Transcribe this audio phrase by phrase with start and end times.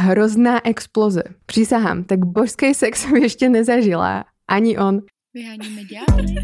[0.00, 1.22] hrozná exploze.
[1.46, 4.24] Přísahám, tak božský sex jsem ještě nezažila.
[4.48, 5.00] Ani on.
[5.34, 6.34] Vyháníme ďábly.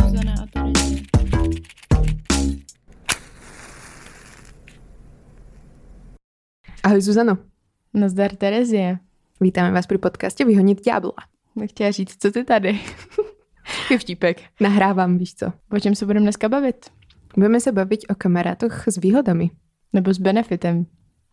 [0.00, 1.02] Zuzana a Terezie.
[6.82, 7.38] Ahoj Zuzano.
[7.94, 8.98] Nazdar Terezie.
[9.40, 11.12] Vítáme vás pri podcaste Vyhonit ďábla.
[11.66, 12.80] Chtěla říct, co ty tady?
[13.90, 14.40] Je vtípek.
[14.60, 15.52] Nahrávám, víš co.
[15.72, 16.86] O čem se budeme dneska bavit?
[17.34, 19.50] Budeme se bavit o kamarátoch s výhodami.
[19.92, 20.86] Nebo s benefitem.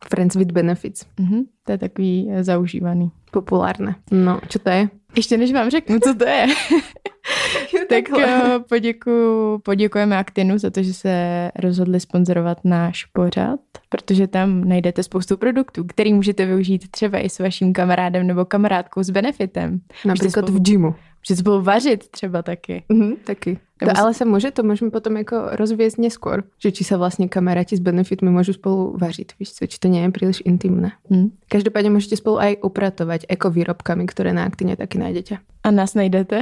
[0.10, 1.06] Friends with benefits.
[1.20, 3.12] Mhm, to je takový eh, zaužívaný.
[3.32, 3.96] Populárne.
[4.12, 4.90] No, čo to je?
[5.16, 6.46] Ještě než vám řeknu, co to je,
[7.90, 11.12] tak eh, poděkuju, poděkujeme Actinu za to, že se
[11.56, 13.60] rozhodli sponzorovat náš pořad,
[13.90, 19.04] protože tam najdete spoustu produktů, který můžete využít třeba i s vaším kamarádem nebo kamarádkou
[19.04, 19.80] s benefitem.
[20.06, 20.96] Například spolu- v gymu.
[21.30, 22.84] Můžete spolu vařit třeba taky.
[22.90, 23.60] Mhm, taky.
[23.82, 26.50] Nebo To, ale sa môže, to môžeme potom jako rozviesť neskôr.
[26.58, 29.38] Že či sa vlastne kamaráti s benefitmi môžu spolu vařiť.
[29.38, 30.98] Víš co, či to nie je príliš intimné.
[31.14, 31.30] Hm.
[31.46, 35.38] Každopádne môžete spolu aj upratovať ekovýrobkami, ktoré na Aktine taky nájdete.
[35.62, 36.42] A nás najdete.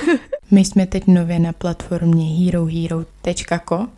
[0.50, 3.88] My jsme teď nově na platformě herohero.co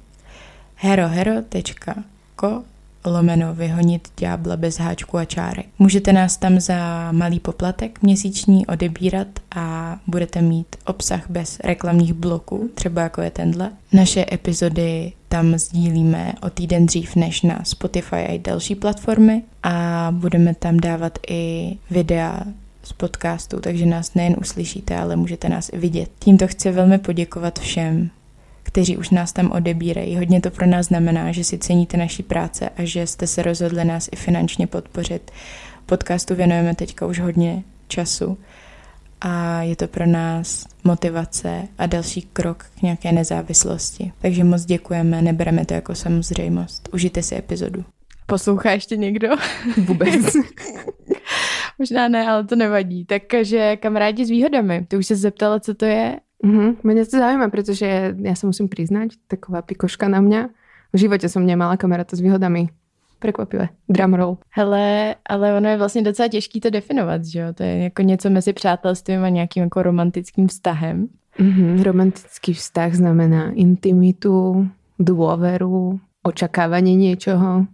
[0.77, 2.65] herohero.co
[3.07, 5.67] lomeno vyhonit ďábla bez háčku a čárek.
[5.79, 12.71] Můžete nás tam za malý poplatek měsíční odebírat a budete mít obsah bez reklamních bloků,
[12.75, 13.71] třeba jako je tenhle.
[13.93, 20.09] Naše epizody tam sdílíme o týden dřív než na Spotify a i další platformy a
[20.11, 22.43] budeme tam dávat i videa
[22.83, 26.11] z podcastu, takže nás nejen uslyšíte, ale můžete nás i vidět.
[26.19, 28.11] Tímto chci velmi poděkovat všem,
[28.65, 30.17] kteří už nás tam odebírají.
[30.17, 33.85] Hodně to pro nás znamená, že si ceníte naší práce a že jste se rozhodli
[33.85, 35.31] nás i finančně podpořit.
[35.87, 38.39] Podcastu věnujeme teďka už hodně času
[39.21, 44.13] a je to pro nás motivace a další krok k nějaké nezávislosti.
[44.21, 46.89] Takže moc děkujeme, nebereme to jako samozřejmost.
[46.93, 47.85] Užijte si epizodu.
[48.27, 49.29] Poslouchá ještě někdo?
[49.85, 50.37] Vůbec.
[51.79, 53.05] Možná ne, ale to nevadí.
[53.05, 54.87] Takže kamarádi s výhodami.
[54.89, 56.21] Ty už se zeptala, co to je?
[56.45, 60.53] Mhm, mňa to zaujíma, pretože ja sa musím priznať, taková pikoška na mňa.
[60.93, 62.69] V živote som nemala kamaráta s výhodami.
[63.19, 63.73] Prekvapivé.
[63.89, 64.37] Drumroll.
[64.53, 67.53] Hele, ale ono je vlastně docela těžký to definovat, že jo?
[67.53, 71.09] To je jako něco mezi přátelstvím a nějakým jako romantickým vztahem.
[71.39, 74.69] Mhm, romantický vztah znamená intimitu,
[75.01, 77.67] dôveru, očakávanie niečoho,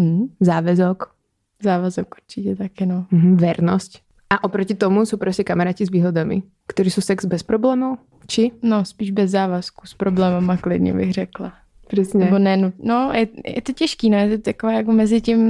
[0.00, 0.34] Hm.
[0.40, 1.14] záväzok,
[1.62, 3.06] Závazek určitě taky, no.
[3.10, 4.02] mhm, vernosť.
[4.30, 8.52] A oproti tomu sú proste kamaráti s výhodami, ktorí sú sex bez problémov, či?
[8.62, 11.52] No, spíš bez závazku, s problémama klidně bych řekla.
[11.88, 12.24] Presne.
[12.24, 15.40] Nebo ne, no, no je, je, to těžký, no, je to takové jako mezi tím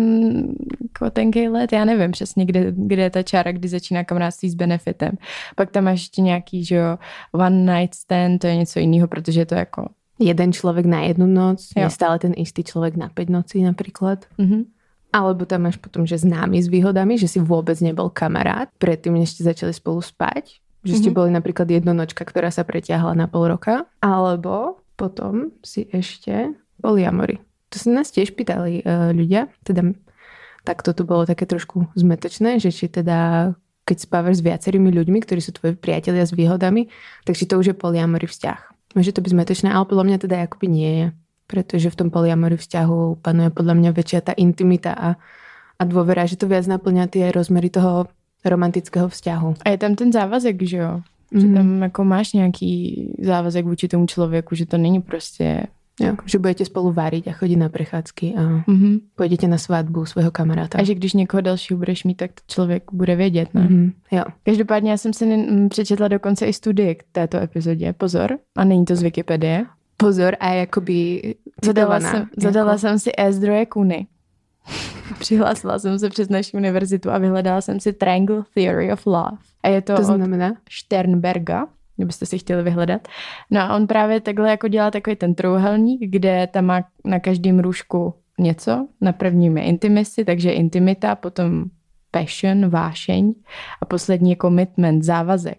[0.82, 4.54] jako tenkej let, já nevím přesně, kde, kde je ta čára, kdy začíná kamarádství s
[4.54, 5.18] benefitem.
[5.56, 6.98] Pak tam máš ještě nějaký, že jo,
[7.32, 11.26] one night stand, to je něco jiného, protože je to jako Jeden človek na jednu
[11.26, 11.82] noc, Jo.
[11.82, 14.24] je stále ten istý človek na 5 nocí napríklad.
[14.38, 14.64] mhm.
[15.14, 19.30] Alebo tam máš potom, že známy s výhodami, že si vôbec nebol kamarát predtým, než
[19.30, 20.58] ste začali spolu spať.
[20.84, 21.16] Že ste Mhm.
[21.16, 23.88] boli napríklad jednonočka, ktorá sa pretiahla na pol roka.
[24.04, 27.40] Alebo potom si ešte poliamory.
[27.72, 29.50] To sa nás tiež pýtali uh, ľudia.
[29.64, 29.82] Teda
[30.62, 33.50] takto to bolo také trošku zmetočné, že či teda
[33.84, 36.88] keď spávaš s viacerými ľuďmi, ktorí sú tvoji priatelia s výhodami,
[37.28, 38.96] tak či to už je poliamory vzťah.
[38.96, 41.06] Môže to byť zmetočné, ale podľa mňa teda akoby nie je.
[41.44, 45.08] Pretože v tom poliamory vzťahu panuje podľa mňa väčšia tá intimita a,
[45.76, 48.08] a dôvera, že to viac naplňa tie rozmery toho
[48.44, 49.54] romantického vzťahu.
[49.64, 51.00] A je tam ten závazek, že jo?
[51.32, 51.54] Že Mhm.
[51.54, 52.72] tam jako máš nějaký
[53.22, 55.66] závazek vůči tomu člověku, že to není prostě...
[56.00, 58.98] Jo, že budete spolu variť a chodiť na prechádzky a Mhm.
[59.16, 60.78] pôjdete na svadbu svojho kamaráta.
[60.78, 63.60] A že když někoho dalšího budeš mít, tak to člověk bude vědět, ne?
[63.60, 64.22] Mhm, jo.
[64.42, 67.92] Každopádně já jsem si přečetla dokonce i studii k této epizodě.
[67.92, 68.38] Pozor.
[68.56, 69.64] A není to z Wikipedie.
[69.96, 71.22] Pozor a jakoby
[71.64, 74.06] Zadala, jsem, zadala jako- jsem si e-zdroje Kuny.
[75.18, 79.36] Přihlásila jsem se přes naši univerzitu a vyhledala jsem si Triangle Theory of Love.
[79.62, 80.54] A je to, To od znamená?
[80.70, 81.66] Sternberga,
[81.96, 83.08] kdybyste si chtěli vyhledat.
[83.50, 87.60] No a on právě takhle jako dělá takový ten trouhelník, kde tam má na každém
[87.60, 88.88] růžku něco.
[89.00, 91.64] Na prvním je intimacy, takže intimita, potom
[92.18, 93.34] passion, vášeň
[93.82, 95.58] a poslední je commitment, závazek.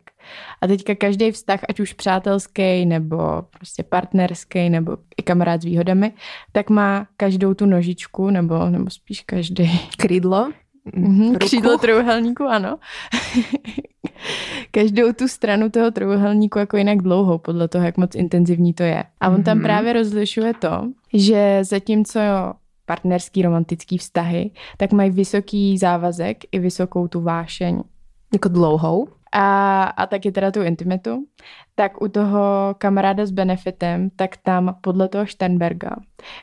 [0.62, 3.18] A teďka každý vztah, ať už přátelský, nebo
[3.58, 6.12] prostě partnerský, nebo i kamarád s výhodami,
[6.52, 10.52] tak má každou tu nožičku, nebo, nebo spíš každý Krídlo?
[10.96, 11.46] Mhm, ruku?
[11.46, 12.78] křídlo trojuhelníku, ano.
[14.72, 19.04] Každou tu stranu toho trojuhelníku jako jinak dlouhou, podle toho, jak moc intenzivní to je.
[19.22, 19.64] A on tam Mhm.
[19.66, 22.54] právě rozlišuje to, že zatímco jo,
[22.86, 27.84] partnerský romantický vztahy, tak mají vysoký závazek i vysokou tu vášeň.
[28.34, 29.08] Jako dlouhou?
[29.32, 31.26] A, a taky teda tu intimitu,
[31.76, 35.96] tak u toho kamaráda s benefitem, tak tam podle toho Sternberga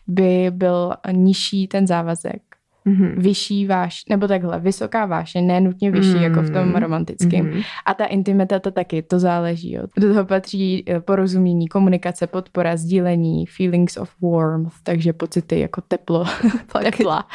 [0.07, 2.43] by byl nižší ten závazek,
[2.85, 3.15] Mhm.
[3.19, 6.23] vyšší váš, nebo takhle, vysoká vášeň, ne nutně vyšší, Mm.
[6.23, 7.47] jako v tom romantickém.
[7.51, 7.61] Mhm.
[7.87, 9.73] A ta intimita to taky, to záleží.
[9.73, 9.83] Jo.
[9.99, 16.25] Do toho patří eh, porozumění, komunikace, podpora, sdílení, feelings of warmth, takže pocity jako teplo,
[16.83, 17.27] tepla.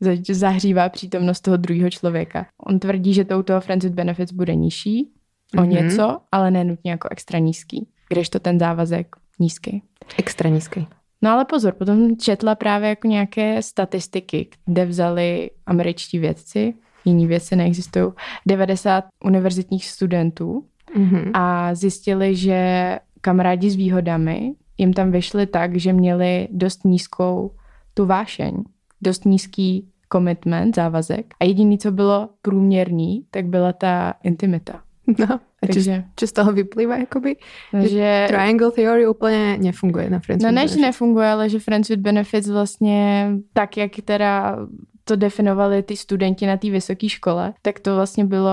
[0.00, 2.46] Za- Zahřívá přítomnost toho druhého člověka.
[2.66, 5.10] On tvrdí, že touto Friends with Benefits bude nižší
[5.58, 5.70] o Mhm.
[5.70, 9.06] něco, ale ne nutně jako extra nízký, kdežto ten závazek
[9.40, 9.82] nízký.
[10.18, 10.86] Extra nízký.
[11.22, 16.74] No ale pozor, potom četla právě jako nějaké statistiky, kde vzali američtí vědci,
[17.04, 18.06] jiní vědci neexistují,
[18.46, 20.64] 90 univerzitních studentů
[20.96, 21.30] Mhm.
[21.34, 27.50] a zjistili, že kamarádi s výhodami jim tam vyšli tak, že měli dost nízkou
[27.94, 28.62] tu vášeň,
[29.02, 34.82] dost nízký commitment, závazek a jediný, co bylo průměrný, tak byla ta intimita.
[35.18, 37.36] No, a čo, Takže, čo z toho vyplýva, jakoby?
[37.82, 42.00] že Triangle theory úplně nefunguje na Friends No ne, že nefunguje, ale že Friends with
[42.00, 44.56] Benefits vlastně tak, jak teda
[45.04, 48.50] to definovali ty studenti na té vysoké škole, tak to vlastně bylo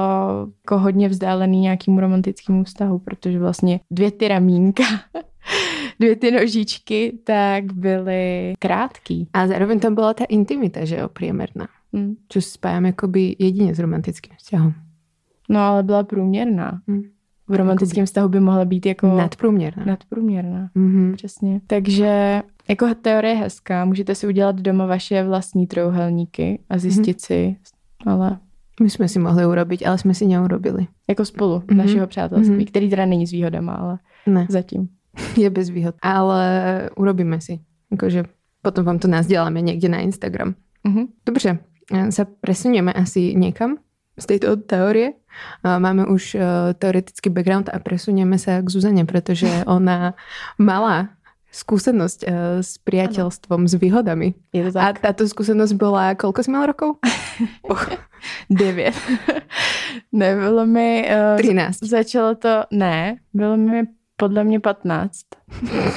[0.63, 4.83] jako hodně vzdálený nějakému romantickému vztahu, protože vlastně dvě ty ramínka,
[5.99, 9.27] dvě ty nožičky, tak byly krátký.
[9.33, 11.67] A zároveň tam byla ta intimita, že jo, priemerná.
[11.95, 12.15] Hm.
[12.29, 14.73] Čo spájam jakoby jedině s romantickým vzťahom.
[15.53, 16.79] No ale byla průměrná.
[16.91, 17.01] Hm.
[17.47, 19.85] V romantickém vztahu by mohla být jako Nadprůměrná.
[19.85, 20.69] nadprůměrná.
[20.75, 21.13] Mhm.
[21.15, 21.61] Přesně.
[21.67, 27.55] Takže jako teorie je hezká, můžete si udělat doma vaše vlastní trouhelníky a zjistit si,
[28.05, 28.37] ale
[28.81, 30.87] My jsme si mohli urobiť, ale jsme si neurobili.
[31.09, 31.77] jako spolu Mhm.
[31.77, 32.65] našeho přátelství, Mhm.
[32.65, 34.87] který teda není s výhodama, ale Ne, zatím.
[35.37, 35.95] je bez výhod.
[36.01, 36.45] Ale
[36.97, 37.59] urobíme si.
[37.91, 38.23] Akože
[38.61, 40.55] potom vám to nazděláme někde na Instagram.
[40.83, 41.05] Mhm.
[41.25, 41.57] Dobře,
[41.93, 43.77] e, sa presunieme asi niekam
[44.17, 45.13] z tejto teórie.
[45.13, 46.39] E, Máme už e,
[46.77, 50.13] teoretický background a presunieme sa k Zuzane, pretože ona
[50.57, 51.17] mala
[51.53, 52.27] skúsenosť e,
[52.65, 54.33] s priateľstvom, s výhodami.
[54.53, 55.05] Je to A tak.
[55.05, 56.97] táto skúsenosť bola, koľko si mal rokov?
[58.49, 58.95] Devět.
[60.11, 61.09] ne, bylo mi...
[61.35, 61.83] Uh, 13.
[61.83, 63.83] začalo to, ne, bylo mi
[64.17, 65.21] podle mě 15.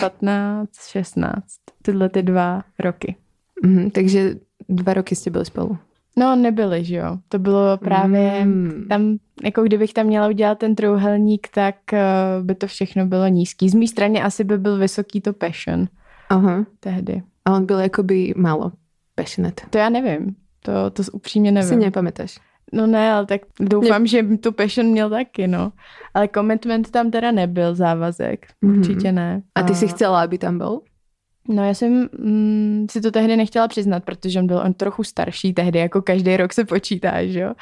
[0.00, 1.44] 15, 16.
[1.82, 3.16] Tyhle ty dva roky.
[3.62, 4.34] Mhm, takže
[4.68, 5.78] dva roky ste byli spolu.
[6.18, 7.18] No, nebyly, že jo.
[7.28, 8.44] To bylo právě...
[8.44, 8.86] Mm.
[8.88, 13.68] Tam, jako kdybych tam měla udělat ten trouhelník, tak uh, by to všechno bylo nízký.
[13.68, 15.88] Z mé strany asi by byl vysoký to passion
[16.28, 16.66] Aha.
[16.80, 17.22] tehdy.
[17.44, 18.72] A on byl jakoby málo
[19.14, 19.62] passionate.
[19.70, 20.36] To já nevím.
[20.62, 21.68] To, to upřímně nevím.
[21.68, 22.38] Si nepamätáš.
[22.72, 25.72] No ne, ale tak doufám, že tu passion měl taky, no.
[26.14, 28.46] Ale commitment tam teda nebyl, závazek.
[28.62, 28.78] Mhm.
[28.78, 29.42] Určitě ne.
[29.54, 30.80] A ty si chcela, aby tam byl?
[31.48, 35.54] No já jsem mm, si to tehdy nechtěla přiznat, protože on byl on trochu starší
[35.54, 37.52] tehdy, jako každý rok se počítá, že jo.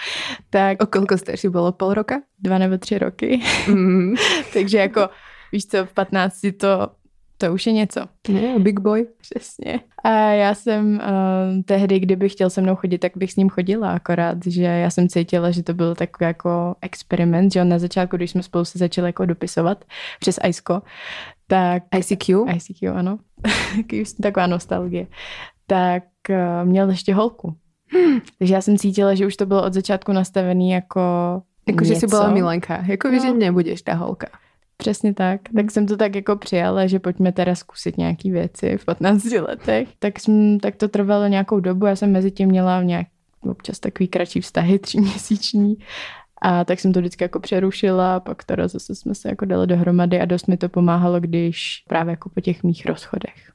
[0.50, 1.72] Tak O koľko starší bylo?
[1.72, 2.20] Pol roka?
[2.38, 3.40] dva nebo tři roky.
[3.68, 4.14] Mm.
[4.52, 5.08] Takže jako,
[5.52, 6.88] víš co, v 15 to,
[7.38, 8.00] to už je něco.
[8.28, 9.06] Ne, big boy.
[9.20, 9.80] Přesně.
[10.04, 13.92] A já jsem uh, tehdy, kdyby chtěl se mnou chodit, tak bych s ním chodila
[13.92, 18.16] akorát, že já jsem cítila, že to byl takový jako experiment, že on na začátku,
[18.16, 19.84] když jsme spolu se začali jako dopisovat
[20.20, 20.82] přes ICO,
[21.46, 22.44] tak ICQ?
[22.56, 23.18] ICQ, ano.
[24.22, 25.06] Taková nostalgie.
[25.66, 27.56] Tak uh, měl ještě holku.
[28.38, 31.00] Takže já jsem cítila, že už to bylo od začátku nastavený jako
[31.68, 32.06] Jakože si něco.
[32.06, 32.84] byla milenka.
[32.86, 33.18] Jako no.
[33.22, 34.26] že nebudeš ta holka.
[34.76, 35.40] Přesně tak.
[35.56, 39.88] Tak jsem to tak jako přijala, že pojďme teda zkusit nějaký věci v 15 letech.
[39.98, 41.86] Tak, jsem, tak to trvalo nějakou dobu.
[41.86, 43.06] Já jsem mezi tím měla nějak
[43.40, 45.76] občas takový kratší vztahy, tříměsíční.
[46.44, 50.20] A tak jsem to vždycky jako přerušila, pak teda zase jsme se jako dali dohromady
[50.20, 53.52] a dost mi to pomáhalo, když právě jako po těch mých rozchodech.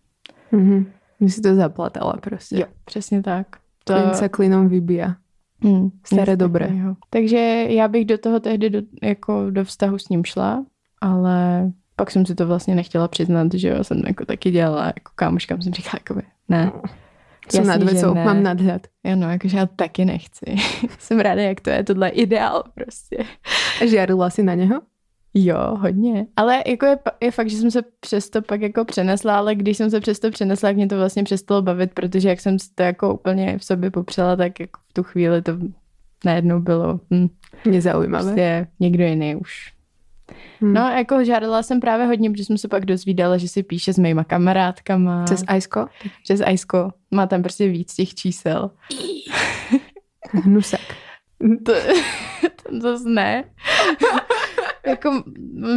[0.52, 0.86] Mhm.
[1.22, 2.60] Že si to zaplatala prostě.
[2.60, 3.48] Jo, přesně tak.
[3.84, 5.16] To, Klin se klinom vybíja.
[5.64, 6.66] Hmm, Staré dobré.
[6.68, 6.96] takového.
[7.10, 10.66] Takže já bych do toho tehdy do, jako do vztahu s ním šla,
[11.02, 15.12] ale pak jsem si to vlastně nechtěla přiznat, že jo, jsem jako taky dělala jako
[15.16, 16.72] kámoškám, jsem říkala jakoby, ne.
[17.52, 18.26] Jsem Jasný, nad ne.
[18.26, 18.88] mám nadhled.
[19.04, 20.46] Ano, jakože já taky nechci.
[21.00, 23.18] jsem ráda, jak to je, tohle je ideál prostě.
[23.82, 24.82] A žiarila si na něho?
[25.34, 26.26] Jo, hodně.
[26.36, 29.90] Ale jako je, je fakt, že jsem se přesto pak jako přenesla, ale když jsem
[29.90, 33.14] se přesto přenesla, tak mě to vlastně přestalo bavit, protože jak jsem si to jako
[33.14, 35.58] úplně v sobě popřela, tak jako v tu chvíli to
[36.26, 37.28] najednou bylo hm,
[37.66, 38.24] Nezaujímavé.
[38.24, 39.74] prostě někdo jiný už.
[40.62, 40.74] Hm.
[40.74, 43.98] No, jako žádala jsem právě hodně, protože jsem se pak dozvídala, že si píše s
[43.98, 45.24] mýma kamarádkama.
[45.24, 45.88] Přes Ajsko?
[46.24, 46.92] přes Ajsko.
[47.12, 48.72] Má tam prostě víc těch čísel.
[50.34, 50.82] Hnusak.
[51.66, 51.74] To,
[52.70, 53.44] to zase ne.
[54.88, 55.24] jako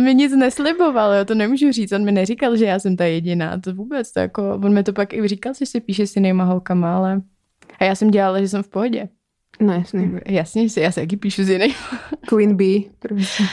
[0.02, 1.92] mi nic nesliboval, jo, to nemůžu říct.
[1.92, 3.60] On mi neříkal, že já jsem ta jediná.
[3.60, 6.44] To vůbec, to jako, on mi to pak i říkal, že si píše s jinýma
[6.44, 7.22] holkama, ale...
[7.78, 9.08] A já jsem dělala, že jsem v pohodě.
[9.60, 9.84] No.
[10.26, 11.74] Jasně, že si, já se taky píšu s jiným.
[12.28, 12.80] Queen Bee.
[12.98, 13.44] Prostě.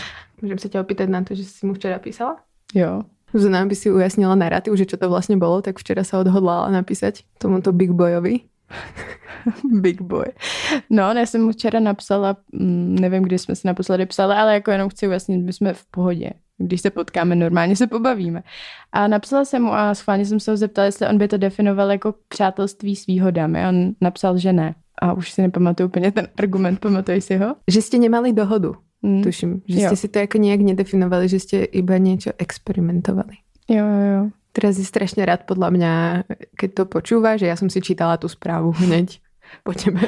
[0.42, 2.38] Můžem se tě opýtať na to, že si mu včera písala?
[2.74, 3.04] Jo.
[3.34, 7.30] Zuzana by si ujasnila narratív, že čo to vlastne bolo, tak včera sa odhodlala napísať
[7.38, 8.50] tomuto Big Boyovi.
[9.82, 10.26] Big boy.
[10.90, 14.72] No, já jsem mu včera napsala, mm, nevím, kdy jsme se naposledy psali, ale jako
[14.72, 16.30] jenom chci ujasnit, my jsme v pohodě.
[16.58, 18.44] Když se potkáme, normálně se pobavíme.
[18.92, 21.92] A napsala jsem mu a schválně jsem se ho zeptala, jestli on by to definoval
[21.92, 23.68] jako přátelství s výhodami.
[23.68, 24.76] On napsal, že ne.
[25.02, 27.56] A už si nepamatuju úplně ten argument, pamatuješ si ho?
[27.68, 29.24] Že jste nemali dohodu, hmm.
[29.24, 29.62] tuším.
[29.68, 29.88] Že jo.
[29.88, 33.34] jste si to jako nějak nedefinovali, že jste iba něco experimentovali.
[33.70, 34.30] Jo, jo, jo.
[34.52, 36.24] Teraz je strašně rád podle mě,
[36.56, 39.10] keď to počúva, že já jsem si čítala tu zprávu hned
[39.64, 40.02] po tebe.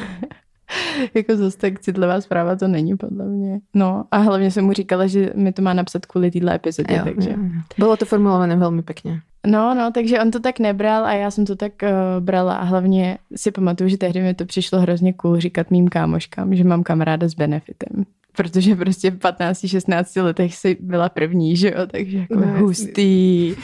[1.13, 3.59] jako zase tak citlivá zpráva to není podle mě.
[3.73, 7.01] No a hlavně jsem mu říkala, že mi to má napsat kvůli téhle epizodě, jo,
[7.03, 7.29] takže.
[7.29, 7.61] Jo, jo.
[7.77, 9.21] Bylo to formulované velmi pěkně.
[9.47, 11.89] No, no, takže on to tak nebral a já jsem to tak uh,
[12.23, 16.55] brala a hlavně si pamatuju, že tehdy mi to přišlo hrozně cool říkat mým kámoškám,
[16.55, 18.05] že mám kamaráda s benefitem.
[18.37, 23.55] Protože prostě v 15-16 letech si byla první, že jo, takže jako no, hustý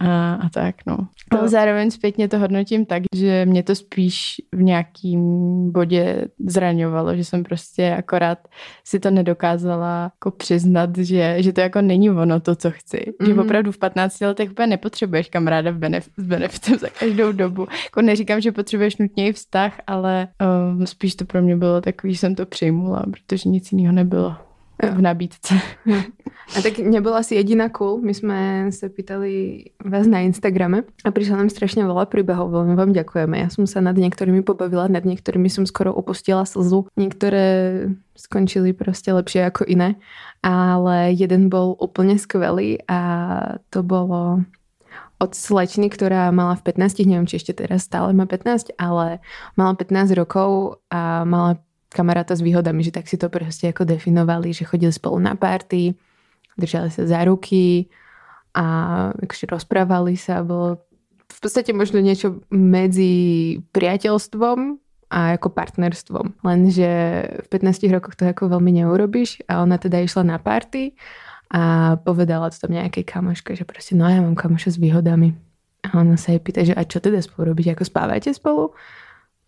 [0.00, 0.96] a, a tak, no.
[1.30, 1.48] Ale no.
[1.48, 5.22] zároveň zpětně to hodnotím tak, že mě to spíš v nějakým
[5.72, 8.38] bodě zraňovalo, že jsem prostě akorát
[8.84, 12.96] si to nedokázala jako přiznat, že, že to jako není ono to, co chci.
[12.96, 13.26] Mm-hmm.
[13.26, 13.40] Že mhm.
[13.40, 17.66] opravdu v 15 letech úplně nepotřebuješ kamaráda v benef- s benefitem za každou dobu.
[17.84, 20.28] Jako neříkám, že potřebuješ nutně i vztah, ale
[20.72, 24.47] um, spíš to pro mě bylo takový, že jsem to přijmula, protože nic jiného nebylo
[24.82, 25.54] v nabídce.
[26.56, 28.00] A tak nebyla asi jediná cool.
[28.00, 32.50] My jsme se pýtali vás na Instagrame a přišlo nám strašně veľa príbehov.
[32.50, 33.38] Veľmi vám ďakujeme.
[33.38, 36.86] Já jsem se nad některými pobavila, nad některými jsem skoro opustila slzu.
[36.96, 37.82] Některé
[38.16, 39.94] skončili prostě lepšie jako iné,
[40.42, 44.40] ale jeden byl úplně skvelý a to bylo
[45.18, 49.18] od slečny, ktorá mala v 15, neviem, či ešte teraz stále má 15, ale
[49.58, 51.58] mala 15 rokov a mala
[51.98, 55.94] kamaráta s výhodami, že tak si to prostě jako definovali, že chodili spolu na party,
[56.58, 57.90] držali se za ruky
[58.54, 58.64] a
[59.22, 60.46] akože rozprávali sa.
[60.46, 60.78] Bolo
[61.26, 64.78] v podstate možno niečo medzi priateľstvom
[65.10, 66.38] a jako partnerstvom.
[66.44, 66.90] Lenže
[67.44, 70.94] v 15 rokoch to jako veľmi neurobíš a ona teda išla na party
[71.50, 75.34] a povedala to tam nejakej kamoške, že prostě no ja mám kamoša s výhodami.
[75.88, 78.74] A ona sa jej pýta, že a čo teda spolu robíte, ako spávate spolu?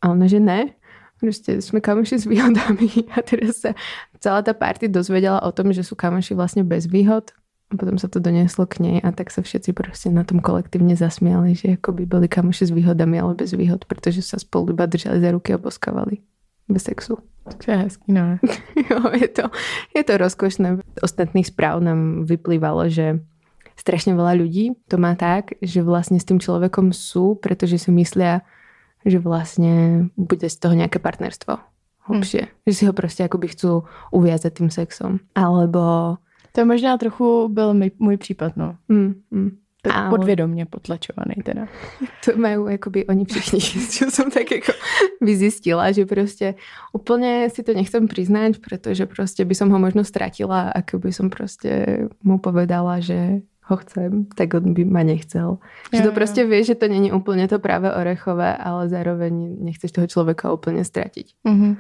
[0.01, 0.73] A ona, že ne.
[1.21, 3.75] Prostě jsme kamoši s výhodami a teraz se
[4.21, 7.31] celá ta party dozvěděla o tom, že jsou kamoši vlastně bez výhod
[7.71, 10.97] a potom se to doneslo k něj a tak se všetci prostě na tom kolektivně
[10.97, 14.87] zasměli, že jako by byli kamoši s výhodami, ale bez výhod, protože se spolu iba
[14.87, 16.17] drželi za ruky a boskavali
[16.69, 17.19] bez sexu.
[17.65, 18.39] To je hezký, no.
[18.91, 19.43] jo, je to,
[19.97, 20.79] je to rozkošné.
[21.03, 23.19] Ostatných zpráv nám vyplývalo, že
[23.77, 28.41] strašně veľa ľudí to má tak, že vlastně s tím člověkom jsou, protože si myslia,
[29.07, 31.59] že vlastně bude z toho nějaké partnerstvo
[32.01, 32.43] hlubšie.
[32.43, 32.51] Hmm.
[32.67, 35.19] Že si ho prostě jakoby chcú uviazať tým sexom.
[35.35, 36.17] Alebo...
[36.53, 38.77] To možná trochu byl můj, můj případ, no.
[38.89, 39.15] Hmm.
[39.33, 39.51] Hmm.
[39.83, 40.11] Tak Ale...
[40.11, 41.69] podvědomně potlačovaný teda.
[42.25, 44.73] To mají jakoby oni všichni, co jsem tak jako
[45.21, 46.55] vyzistila, že prostě
[46.93, 51.31] úplně si to nechcem přiznat, protože prostě by som ho možno ztratila, ako by som
[51.31, 53.41] prostě mu povedala, že
[53.71, 55.59] ho chcem, tak on by ma nechcel.
[55.93, 59.93] Jo, že to prostě víš, že to není úplně to práve orechové, ale zároveň nechceš
[59.93, 61.27] toho člověka úplně ztratit.
[61.49, 61.77] Mm-hmm.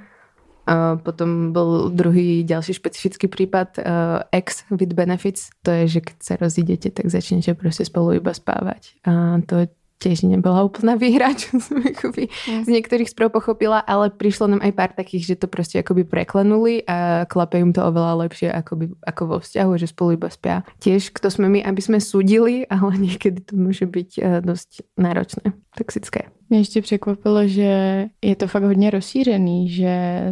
[0.66, 3.84] A potom byl druhý další specifický případ uh,
[4.32, 5.48] ex with benefits.
[5.62, 8.90] To je, že keď se rozídete, tak začnete prostě spolu iba spávať.
[9.04, 9.56] A to
[10.00, 12.64] tiež nebola úplná výhra, čo som akoby mm.
[12.64, 16.82] z niektorých správ pochopila, ale prišlo nám aj pár takých, že to prostě akoby preklenuli
[16.88, 20.64] a klape im to oveľa lepšie akoby, ako vo vzťahu, že spolu iba spia.
[20.80, 25.52] Tiež kto sme my, aby sme súdili, ale niekedy to môže byť uh, dosť náročné,
[25.76, 26.32] toxické.
[26.50, 30.24] Mě ještě překvapilo, že je to fakt hodně rozšířený, že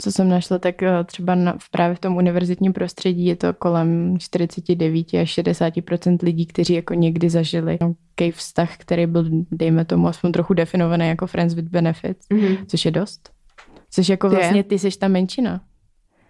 [0.00, 4.18] co jsem našla, tak eh, třeba na, právě v tom univerzitním prostředí je to kolem
[4.18, 10.32] 49 až 60% lidí, kteří jako někdy zažili nějaký vztah, který byl, dejme tomu, aspoň
[10.32, 12.58] trochu definovaný jako friends with benefits, mm-hmm.
[12.66, 13.30] což je dost.
[13.90, 15.60] Což jako vlastně ty jsi ta menšina.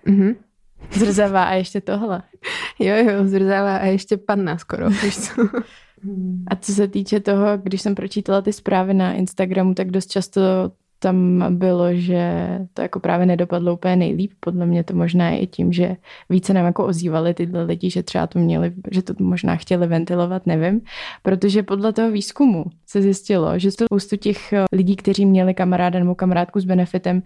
[0.07, 0.37] Mm-hmm.
[0.91, 2.23] Zrzavá a ještě tohle.
[2.79, 4.87] Jo, jo, zrzavá a ještě panna skoro.
[6.47, 10.41] A co se týče toho, když jsem pročítala ty zprávy na Instagramu, tak dost často
[10.99, 14.33] tam bylo, že to jako právě nedopadlo úplně nejlíp.
[14.41, 15.97] Podle mě to možná je i tím, že
[16.31, 20.47] více nám jako ozývali tyhle lidi, že třeba to měli, že to možná chtěli ventilovat,
[20.47, 20.81] nevím.
[21.23, 26.61] Protože podle toho výzkumu se zjistilo, že spoustu těch lidí, kteří měli kamaráda nebo kamarádku
[26.61, 27.23] s benefitem,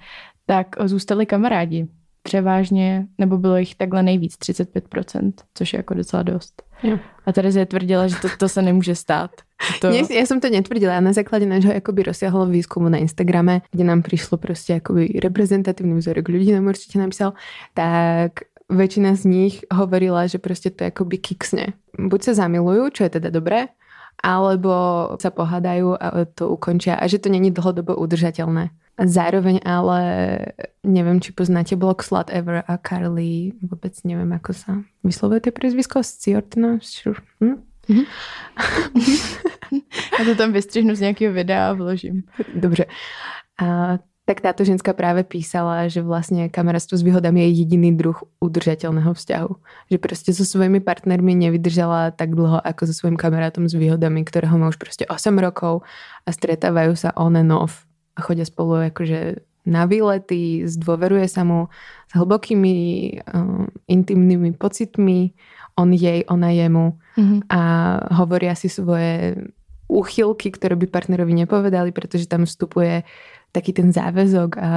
[0.47, 1.89] tak zůstali kamarádi
[2.23, 6.63] převážně, nebo bylo jich takhle nejvíc, 35%, což je jako docela dost.
[6.83, 6.99] Jo.
[7.27, 9.31] A Terezie tvrdila, že to, to se nemůže stát.
[9.81, 9.93] To...
[9.93, 11.05] Nie, ja som to netvrdila.
[11.05, 16.25] Na základe nášho akoby rozsiahlo výskumu na Instagrame, kde nám prišlo proste akoby reprezentatívny vzorek
[16.33, 17.37] ľudí, nám určite napísal,
[17.77, 21.77] tak väčšina z nich hovorila, že proste to akoby kiksne.
[21.93, 23.69] Buď sa zamilujú, čo je teda dobré,
[24.19, 24.73] alebo
[25.23, 28.75] sa pohádajú a to ukončia a že to není dlhodobo udržateľné.
[29.01, 30.01] A zároveň ale
[30.85, 36.05] neviem, či poznáte blog Slut Ever a Carly, vôbec neviem, ako sa vyslovuje to priezvisko,
[36.05, 36.77] Ciortina?
[37.41, 37.65] Hm?
[37.89, 38.07] Mm-hmm.
[40.19, 42.23] Já to tam vystřihnu z nějakého videa a vložím.
[42.55, 42.87] Dobře.
[43.63, 43.99] A
[44.31, 49.53] tak táto ženská práve písala, že vlastne kamarátstvo s výhodami je jediný druh udržateľného vzťahu.
[49.91, 54.55] Že proste so svojimi partnermi nevydržala tak dlho ako so svojím kamarátom s výhodami, ktorého
[54.55, 55.83] má už proste 8 rokov
[56.23, 61.67] a stretávajú sa on and off a chodia spolu akože na výlety, zdôveruje sa mu
[62.07, 62.75] s hlbokými
[63.27, 65.35] uh, intimnými pocitmi,
[65.75, 67.51] on jej, ona jemu mm-hmm.
[67.51, 67.61] a
[68.15, 69.35] hovoria si svoje
[69.91, 73.03] úchylky, ktoré by partnerovi nepovedali, pretože tam vstupuje
[73.51, 74.71] taký ten záväzok a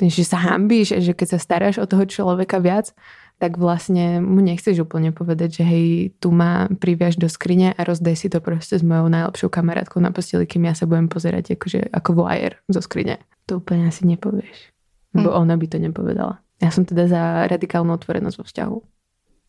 [0.00, 2.96] ten, že sa hambíš a že keď sa staráš o toho človeka viac,
[3.38, 5.86] tak vlastne mu nechceš úplne povedať, že hej,
[6.18, 10.10] tu ma priviaž do skrine a rozdej si to proste s mojou najlepšou kamarátkou na
[10.10, 13.22] posteli, kým ja sa budem pozerať akože, ako voajer zo skrine.
[13.46, 14.74] To úplne asi nepovieš.
[15.14, 15.36] Lebo hm.
[15.38, 16.42] ona by to nepovedala.
[16.58, 18.76] Ja som teda za radikálnu otvorenosť vo vzťahu.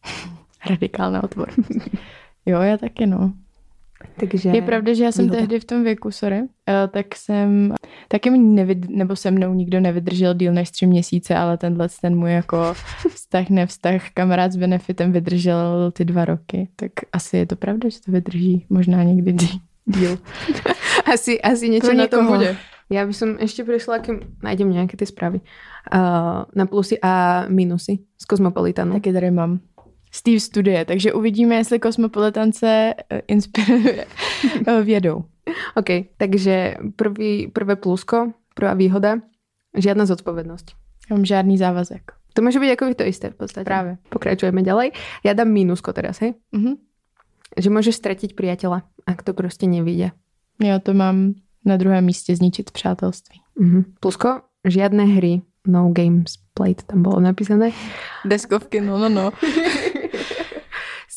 [0.78, 1.82] Radikálna otvorenosť.
[2.46, 3.34] jo, ja taky no.
[4.20, 5.40] Takže je pravda, že já jsem výhoda.
[5.40, 6.48] tehdy v tom věku, sorry, uh,
[6.92, 7.74] tak jsem,
[8.08, 12.32] taky nevyd, nebo se mnou nikdo nevydržel díl než tři měsíce, ale tenhle ten můj
[12.34, 12.74] jako
[13.10, 18.02] vztah, nevztah, kamarád s benefitem vydržel ty dva roky, tak asi je to pravda, že
[18.06, 19.34] to vydrží možná někdy
[19.86, 20.18] díl.
[21.14, 22.58] asi, asi něco na tom bude.
[22.90, 25.46] Já bych som ešte prišla, kým nájdem nějaké ty zprávy,
[25.94, 28.94] uh, na plusy a minusy z Cosmopolitanu.
[28.94, 29.60] Taky tady mám.
[30.12, 34.06] Steve studie, takže uvidíme, jestli kosmopolitance eh, inspiruje
[34.68, 35.24] eh, vědou.
[35.76, 39.18] OK, takže prvý, prvé plusko, prvá výhoda,
[39.78, 40.76] žiadna zodpovednosť.
[41.10, 42.12] Já mám žádný závazek.
[42.34, 43.66] To může být jako to isté v podstatě.
[43.66, 43.98] Právě.
[44.10, 44.92] Pokračujeme ďalej.
[45.24, 46.34] Já dám mínusko teraz, hej?
[46.54, 46.76] Mm-hmm.
[47.58, 50.12] Že můžeš ztratit priateľa, ak to prostě nevíde.
[50.64, 51.34] Já to mám
[51.66, 53.42] na druhém místě zničit přátelství.
[53.62, 53.84] Mm-hmm.
[54.00, 57.72] Plusko, žiadne hry, no games played, tam bylo napísané.
[58.26, 59.32] Deskovky, no, no, no.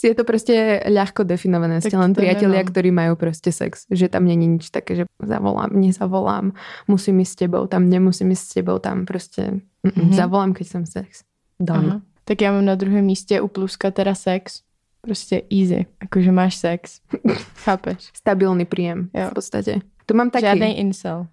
[0.08, 1.80] je to prostě ľahko definované.
[1.80, 3.86] Ste len priatelia, ktorí majú prostě sex.
[3.90, 6.52] Že tam není nič také, že zavolám, nezavolám,
[6.88, 10.12] musím ísť s tebou, tam nemusím ísť s tebou, tam prostě mm-hmm.
[10.12, 11.22] zavolám, keď jsem sex.
[11.60, 12.00] Done.
[12.24, 14.60] Tak já mám na druhém místě u pluska teda sex.
[15.00, 17.00] Prostě easy, jakože máš sex.
[17.54, 18.10] Chápeš?
[18.14, 19.28] Stabilný príjem jo.
[19.30, 19.80] v podstatě.
[20.06, 20.46] To mám taky.
[20.46, 21.26] Žádnej incel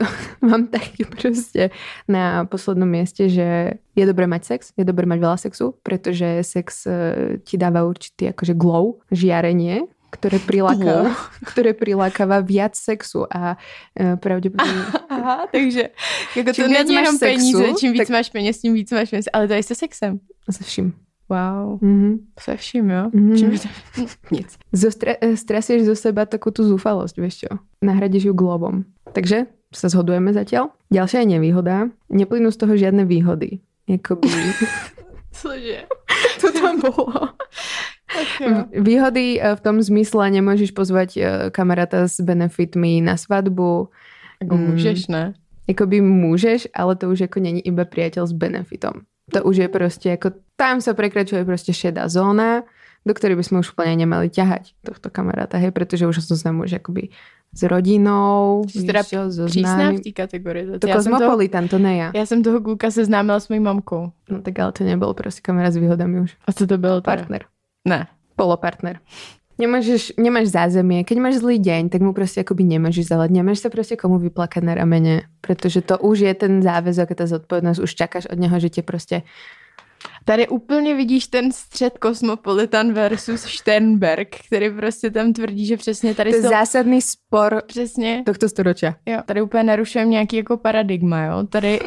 [0.00, 0.06] to
[0.46, 1.70] mám taky prostě
[2.08, 6.86] na poslednom mieste, že je dobré mať sex, je dobré mať veľa sexu, pretože sex
[6.86, 11.14] eh, ti dáva určitý akože glow, žiarenie, ktoré prilákáva,
[11.52, 14.82] ktoré prilákáva viac sexu a uh, pravděpodobně...
[15.08, 15.90] Aha, takže
[16.36, 18.08] jako to není jenom sexu, peníze, čím víc tak...
[18.08, 20.20] máš peněz, tím víc máš peněz, ale to je se sexem.
[20.50, 20.92] Se vším.
[21.28, 21.78] Wow.
[21.78, 22.18] Mm-hmm.
[22.40, 23.04] Se vším, jo?
[23.14, 23.38] Mm-hmm.
[23.38, 23.68] Čím to...
[24.30, 24.58] Nic.
[24.72, 27.50] Zostre- eh, stresieš zo seba takú tú zúfalosť, vieš čo?
[27.78, 28.82] Nahradíš ju globom.
[29.14, 30.74] Takže sa zhodujeme zatiaľ.
[30.90, 31.94] Ďalšia je nevýhoda.
[32.10, 33.62] Neplynú z toho žiadne výhody.
[33.86, 34.26] Jakoby...
[35.38, 35.86] Cože?
[36.42, 37.38] To tam bolo.
[38.74, 41.20] Výhody e, v tom zmysle nemôžeš pozvať e,
[41.54, 43.88] kamaráta s benefitmi na svadbu.
[44.42, 45.38] Ako mm, môžeš, ne?
[45.70, 49.06] Jakoby môžeš, ale to už ako není iba priateľ s benefitom.
[49.30, 52.66] To už je proste ako, tam sa prekračuje proste šedá zóna,
[53.06, 56.50] do ktorej by sme už úplne nemali ťahať tohto kamaráta, hej, pretože už som sa
[56.52, 57.08] už akoby
[57.52, 60.78] s rodinou, Jsi teda víš, so přísná v té kategorii.
[60.78, 62.12] To Cosmopolitan, to ne já.
[62.14, 64.12] Já jsem toho kluka seznámila s mojí mamkou.
[64.30, 66.36] No tak ale to nebyl prostě kamera s výhodami už.
[66.46, 67.00] A co to byl?
[67.00, 67.44] Partner.
[67.88, 68.06] Ne.
[68.36, 68.98] Polopartner.
[69.60, 73.30] Nemáš, nemáš zázemie, keď máš zlý deň, tak mu prostě akoby nemôžeš zalať.
[73.30, 77.26] Nemáš sa prostě komu vyplakať na ramene, protože to už je ten záväzok a ta
[77.26, 77.80] zodpovednosť.
[77.80, 79.22] Už čakáš od něho, že tě prostě
[80.24, 86.30] Tady úplně vidíš ten střed Cosmopolitan versus Sternberg, který prostě tam tvrdí, že přesně tady...
[86.30, 88.22] To je zásadný spor přesně.
[88.26, 88.94] tohto storočia.
[89.06, 91.46] Jo, tady úplně narušujeme nějaký jako paradigma, jo.
[91.46, 91.80] Tady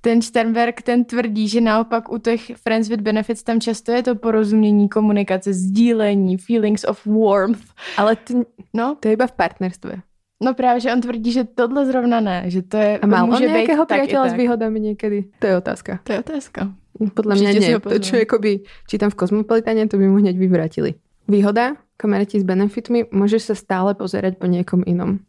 [0.00, 4.14] ten Sternberg ten tvrdí, že naopak u těch Friends with Benefits tam často je to
[4.14, 7.64] porozumění, komunikace, sdílení, feelings of warmth.
[7.96, 8.34] Ale ty,
[8.74, 8.96] no?
[9.00, 9.94] to je iba v partnerstve.
[10.42, 12.98] No právě, že on tvrdí, že tohle zrovna ne, že to je...
[12.98, 15.24] A mal on nějakého priateľa s výhodami někdy?
[15.38, 15.98] To je otázka.
[16.04, 16.74] To je otázka.
[16.94, 17.70] Podľa mňa nie.
[17.82, 20.94] To, čo akoby čítam v Kozmopolitane, to by mu hneď vyvratili.
[21.26, 25.24] Výhoda, kamaráti s benefitmi, môžeš sa stále pozerať po niekom inom.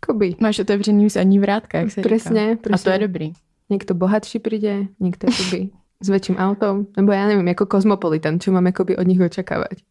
[0.00, 0.36] Koby.
[0.40, 2.62] Máš otevřený zadní vrátka, jak se presne, říká.
[2.62, 2.74] Presne.
[2.74, 3.28] A to je dobrý.
[3.66, 8.68] Niekto bohatší príde, niekto akoby s väčším autom, nebo ja neviem, ako Kozmopolitan, čo mám
[8.68, 9.82] akoby od nich očakávať.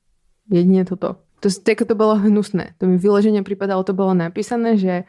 [0.48, 1.19] Jedine toto.
[1.41, 2.78] To, to, to bolo hnusné.
[2.80, 5.04] To mi vyloženie pripadalo, to bolo napísané, že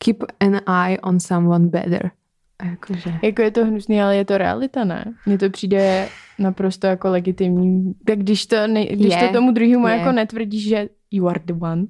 [0.00, 2.10] keep an eye on someone better.
[2.62, 3.10] A jakože...
[3.22, 5.04] Jako je to hnusný, ale je to realita, ne?
[5.26, 7.94] Mně to přijde naprosto jako legitimní.
[8.06, 11.52] Tak když to, ne, když Je, to tomu druhému jako netvrdíš, že you are the
[11.60, 11.86] one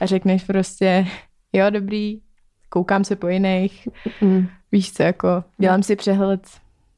[0.00, 1.06] a řekneš prostě,
[1.52, 2.20] jo, dobrý,
[2.68, 3.88] koukám se po jiných,
[4.20, 4.46] Mm.
[4.72, 6.40] víš co, jako dělám si přehled,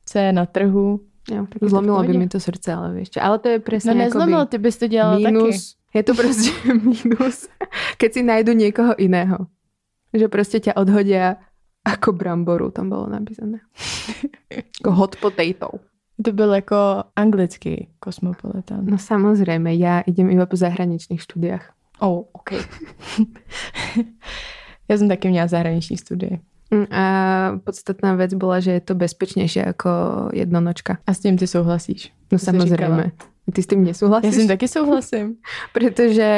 [0.06, 1.00] co je na trhu.
[1.32, 3.20] Jo, Tak zlomilo by mi to srdce, ale víš čo.
[3.22, 5.34] Ale to je No presne nezlomil, ty bys to dělala taky.
[5.36, 5.76] mínus.
[5.94, 7.48] Je to prostě mínus,
[7.98, 9.46] keď si najdu niekoho iného.
[10.14, 11.36] Že prostě ťa odhodia
[11.88, 13.64] ako bramboru, tam bolo napísané.
[14.80, 15.70] Ako hot potato.
[16.24, 18.86] To byl jako anglický kosmopolitan.
[18.86, 21.62] No samozrejme, ja idem iba po zahraničných štúdiách.
[22.00, 22.50] Oh, OK.
[24.88, 26.38] Já jsem taky měla zahraniční studie.
[26.70, 27.04] Mm, A
[27.64, 29.90] podstatná vec bola, že je to bezpečnejšie ako
[30.32, 30.98] jednonočka.
[31.06, 32.12] A s tím ty souhlasíš?
[32.32, 33.12] No jsi samozrejme.
[33.54, 34.34] Ty s tým Já nesúhlasíš?
[34.34, 35.34] s tím taky souhlasím.
[35.72, 36.28] Pretože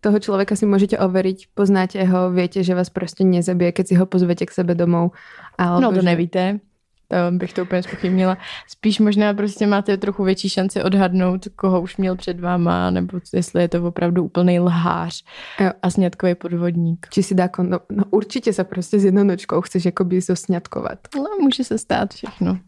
[0.00, 4.06] toho človeka si môžete overiť, poznáte ho, viete, že vás proste nezabije, keď si ho
[4.06, 5.10] pozvete k sebe domov.
[5.58, 6.06] Alebo No to že...
[6.06, 6.60] nevíte,
[7.08, 8.38] to bych to úplně spochybnila.
[8.68, 13.62] Spíš možná prostě máte trochu větší šanci odhadnout, koho už měl před váma, nebo jestli
[13.62, 15.24] je to opravdu úplný lhář
[15.60, 15.70] Jo.
[15.82, 17.06] a sňatkový podvodník.
[17.10, 17.80] Či si dá kondom.
[17.90, 20.98] No určite sa proste s jednonočkou chceš akoby zosňatkovať.
[21.16, 22.58] No, může se stát všechno.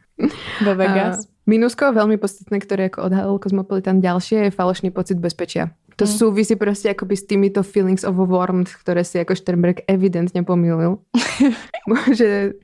[0.64, 1.18] Ve Vegas.
[1.18, 5.72] A Minusko veľmi podstatné, ktoré ako odhalil Cosmopolitan ďalšie, je falošný pocit bezpečia.
[5.96, 6.12] To Mm.
[6.14, 11.00] súvisí proste akoby s týmito feelings of warmth, ktoré si ako Sternberg evidentne pomýlil.
[11.90, 12.54] Môže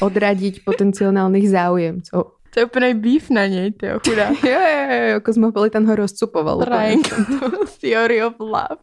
[0.00, 2.22] odradiť potenciálnych záujemcov.
[2.42, 4.32] To je úplný býv na něj, ty chudá.
[4.34, 6.64] Jo, jo, jo, Cosmopolitan ho rozcupoval.
[6.64, 7.00] úplne.
[7.00, 8.80] Triangle Theory of Love.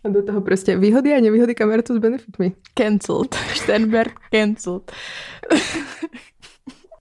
[0.00, 2.54] A do toho proste výhody a nevýhody kameratu s benefitmi.
[2.72, 3.34] cancelled.
[3.52, 4.86] Sternberg cancelled.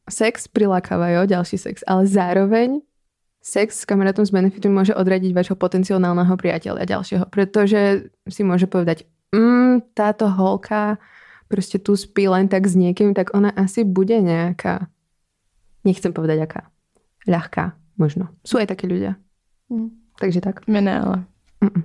[0.05, 2.81] Sex prilákava, jo, ďalší sex, ale zároveň
[3.41, 9.05] sex s kamarátom s benefitmi môže odradiť vašho potenciálneho priateľa ďalšieho, pretože si môže povedať,
[9.33, 10.97] mm, táto holka
[11.45, 14.89] proste tu spí len tak s niekým, tak ona asi bude nejaká,
[15.85, 16.61] nechcem povedať aká,
[17.29, 18.33] ľahká možno.
[18.41, 19.17] Sú aj takí ľudia.
[19.69, 19.93] Mm.
[20.15, 20.63] Takže tak.
[20.65, 21.17] My ne, ale.
[21.61, 21.83] Mm-mm.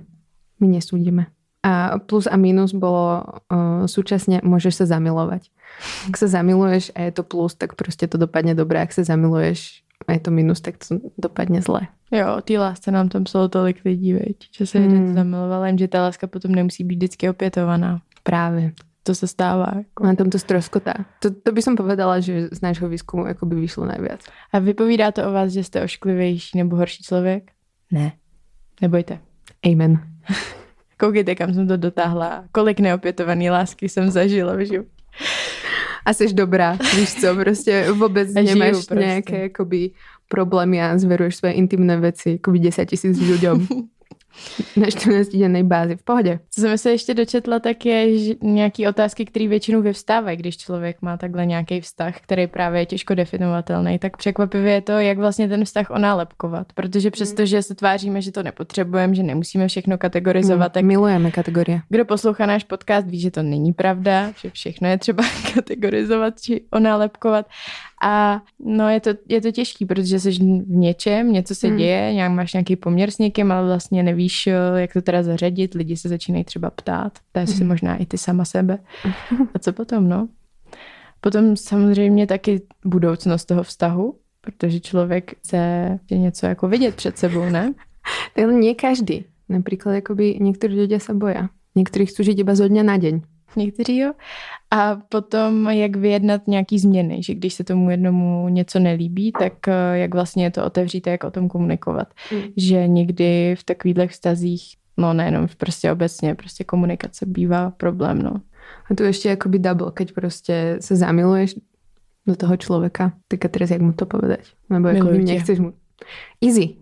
[0.61, 1.29] My nesúdime.
[1.63, 5.53] A plus a minus bolo uh, súčasne môžeš sa zamilovať.
[6.09, 8.81] Ak sa zamiluješ a je to plus, tak prostě to dopadne dobre.
[8.81, 11.81] Ak sa zamiluješ a je to minus, tak to dopadne zle.
[12.11, 15.13] Jo, o té lásce nám tam psalo tolik lidí, veď, že se jeden Hmm.
[15.13, 18.01] zamiloval, jenže ta láska potom nemusí být vždycky opětovaná.
[18.23, 18.71] Práve.
[19.03, 19.71] To se stává.
[19.77, 20.03] Jako.
[20.05, 20.93] Na tom to stroskotá.
[21.19, 24.21] To, to by som povedala, že z nášho výskumu jako by vyšlo najviac.
[24.53, 27.51] A vypovídá to o vás, že jste ošklivější nebo horší člověk?
[27.91, 28.11] Ne.
[28.81, 29.19] Nebojte.
[29.65, 29.99] Amen.
[31.01, 32.43] Koukejte, kam jsem to dotáhla.
[32.51, 34.89] Kolik neopětovaný lásky jsem zažila v životě.
[36.05, 38.95] A seš dobrá, víš co, prostě vůbec nemáš prostě.
[38.95, 39.91] nějaké jakoby
[40.27, 43.67] problémy a zveruješ svoje intimné věci jakoby 10 tisíc ľuďom
[44.75, 45.95] na 14 dennej bázi.
[45.95, 46.39] V pohodě.
[46.51, 51.01] Co jsem se ještě dočetla, tak je že nějaký otázky, které většinou vyvstávají, když člověk
[51.01, 53.99] má takhle nějaký vztah, který právě je těžko definovatelný.
[53.99, 56.67] Tak překvapivě je to, jak vlastně ten vztah onálepkovat.
[56.73, 61.81] Protože přesto, že se tváříme, že to nepotřebujeme, že nemusíme všechno kategorizovat, tak Milujeme kategorie.
[61.89, 66.61] kdo poslouchá náš podcast, ví, že to není pravda, že všechno je třeba kategorizovat či
[66.71, 67.45] onálepkovat.
[68.03, 71.77] A no je to, je to těžký, protože jsi v něčem, něco se Hmm.
[71.77, 75.73] děje, nějak máš nějaký poměr s někým, ale vlastně nevíš, eh, jak to teda zařadit.
[75.73, 77.67] Lidi se začínají třeba ptát, ptáš si Hmm.
[77.67, 78.77] možná i ty sama sebe.
[79.53, 80.27] A co potom, no?
[81.21, 87.73] Potom samozřejmě taky budoucnost toho vztahu, protože člověk chce něco jako vidět před sebou, ne?
[88.35, 89.25] Tak nie každý.
[89.51, 91.51] Napríklad akoby niektorí ľudia sa boja.
[91.75, 93.15] Niektorí chcú žiť iba zo dňa na deň.
[93.55, 94.11] Někteří jo.
[94.71, 99.97] A potom, jak vyjednat nějaký změny, že když se tomu jednomu něco nelíbí, tak eh,
[99.97, 102.07] jak vlastně to otevřít a jak o tom komunikovat.
[102.31, 102.41] Mm.
[102.57, 104.63] Že někdy v takových vztazích,
[104.97, 108.41] no nejenom prostě obecně, prostě komunikace bývá problém, no.
[108.91, 111.59] A tu ešte akoby double, keď proste sa zamiluješ
[112.27, 113.15] do toho človeka.
[113.27, 114.51] Tak a teraz jak mu to povedať?
[114.69, 115.33] Lebo akoby Miluju tě.
[115.33, 115.73] nechceš mu...
[116.41, 116.75] Easy.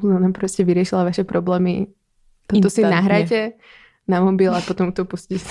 [0.00, 1.86] Ona proste vyriešila vaše problémy.
[2.48, 3.52] Toto si nahrajte
[4.08, 5.44] na mobil a potom to pustíte.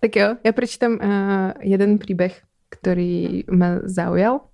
[0.00, 2.32] Tak jo, ja prečítam uh, jeden príbeh,
[2.68, 4.44] ktorý ma zaujal.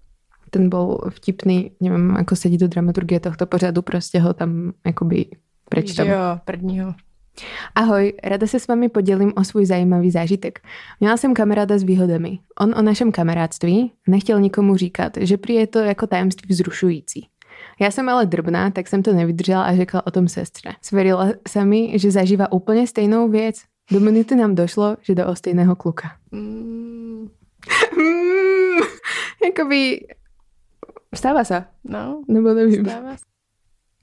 [0.52, 5.26] Ten bol vtipný, neviem, ako sedí do dramaturgie tohto pořadu, prostě ho tam akoby
[5.68, 6.06] prečítam.
[6.06, 6.94] Že jo, prvního.
[7.74, 10.60] Ahoj, rada se s vámi podělím o svůj zajímavý zážitek.
[11.00, 12.38] Měla jsem kamaráda s výhodami.
[12.60, 17.28] On o našem kamarádství nechtěl nikomu říkat, že prý je to jako tajemství vzrušující.
[17.80, 20.72] Já jsem ale drbná, tak jsem to nevydržela a řekla o tom sestře.
[20.82, 23.56] Sverila se mi, že zažívá úplně stejnou věc.
[23.92, 26.10] Do minuty nám došlo, že jde o stejného kluka.
[26.30, 27.28] Mm,
[27.96, 28.80] Mm,
[29.44, 30.00] jakoby...
[31.14, 31.64] Stává se.
[31.84, 32.84] no, Nebo nevím.
[32.84, 33.24] stává se.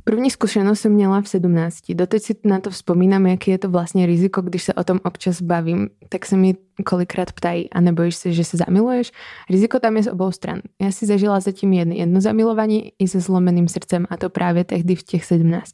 [0.04, 1.80] První zkušenost jsem měla v 17.
[1.94, 5.42] Doteď si na to vzpomínám, jaký je to vlastně riziko, když se o tom občas
[5.42, 5.90] bavím.
[6.10, 9.12] Tak se mi kolikrát ptají, a nebojíš se, že se zamiluješ?
[9.50, 10.62] Riziko tam je z obou stran.
[10.82, 14.96] Já si zažila zatím jedno, jedno zamilování i se zlomeným srdcem a to právě tehdy
[14.96, 15.72] v těch 17.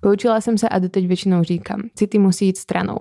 [0.00, 2.96] Poučila jsem se a doteď většinou říkám, city musí jít stranou.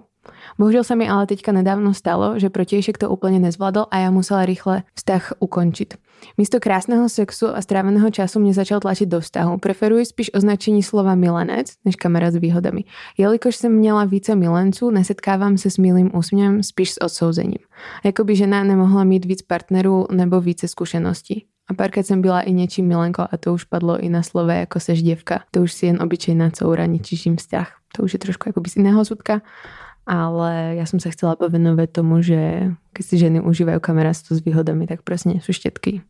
[0.59, 4.45] Bohužel sa mi ale teďka nedávno stalo, že protiešek to úplne nezvládol a ja musela
[4.45, 5.97] rýchle vztah ukončiť.
[6.37, 9.57] Místo krásneho sexu a stráveného času mě začal tlačiť do vztahu.
[9.57, 12.83] Preferuji spíš označení slova milenec než kamera s výhodami.
[13.17, 17.65] Jelikož jsem měla více milenců, nesetkávám se s milým úsměvem, spíš s odsouzením.
[18.05, 21.45] Jakoby žena nemohla mít víc partnerů nebo více zkušeností.
[21.69, 24.79] A párkrát jsem byla i něčím milenko a to už padlo i na slove jako
[24.79, 25.41] seš děvka.
[25.51, 27.67] To už si jen obyčejná coura, ničíším vzťah.
[27.97, 29.41] To už je trošku jako z iného súdka
[30.07, 34.87] ale ja som sa chcela povenovať tomu, že keď si ženy užívajú kamerastvu s výhodami,
[34.87, 36.01] tak prostě sú štětky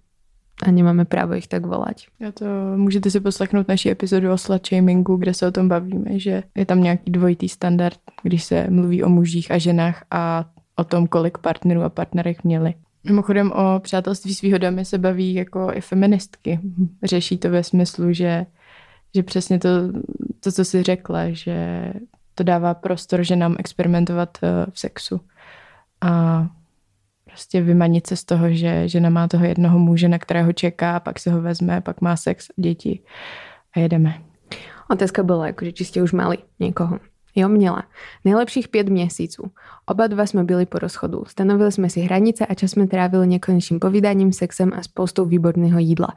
[0.61, 2.07] a nemáme právo ich tak volať.
[2.19, 6.19] Já to můžete si poslechnout naší epizodu o slut shamingu, kde se o tom bavíme,
[6.19, 10.83] že je tam nějaký dvojitý standard, když se mluví o mužích a ženách a o
[10.83, 12.73] tom, kolik partnerů a partnerek měli.
[13.03, 16.59] Mimochodem o přátelství s výhodami se baví jako i feministky.
[17.03, 18.45] Řeší to ve smyslu, že,
[19.15, 19.69] že přesně to,
[20.39, 21.85] to, co si řekla, že
[22.41, 25.21] to dává prostor ženám experimentovat eh, v sexu.
[26.01, 26.47] A
[27.25, 31.19] prostě vymanit se z toho, že žena má toho jednoho muže, na kterého čeká, pak
[31.19, 32.99] se ho vezme, pak má sex děti
[33.75, 34.21] a jedeme.
[34.89, 36.99] Otázka byla, jakože či jste už mali někoho.
[37.35, 37.83] Jo, měla.
[38.25, 39.51] Nejlepších pět měsíců.
[39.85, 41.23] Oba dva jsme byli po rozchodu.
[41.27, 46.07] Stanovili jsme si hranice a čas jsme trávili nekonečným povídáním, sexem a spoustou výborného jídla.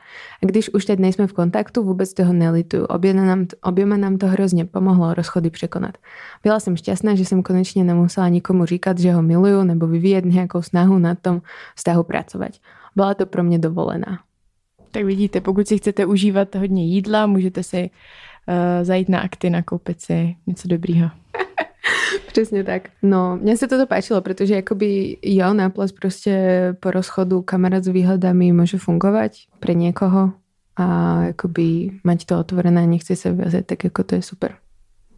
[0.43, 2.85] A když už teď nejsme v kontaktu, vůbec toho nelituju.
[2.85, 5.99] Oběma nám, oběma nám to hrozně pomohlo rozchody překonat.
[6.43, 10.63] Byla jsem šťastná, že jsem konečně nemusela nikomu říkat, že ho miluju nebo vyvíjet nějakou
[10.63, 11.43] snahu na tom
[11.77, 12.51] vztahu pracovat.
[12.97, 14.19] Byla to pro mě dovolená.
[14.91, 17.91] Tak vidíte, pokud si chcete užívat hodně jídla, můžete si
[18.49, 21.11] uh, zajít na akty, nakoupit si něco dobrýho.
[22.27, 22.83] Přesně tak.
[23.03, 26.39] No, mně se toto páčilo, protože jakoby jo, náplas prostě
[26.81, 30.33] po rozchodu kamarád s výhledami může fungovat pro někoho
[30.77, 34.55] a jakoby mať to otvorené, nechci se vyjazit, tak jako to je super.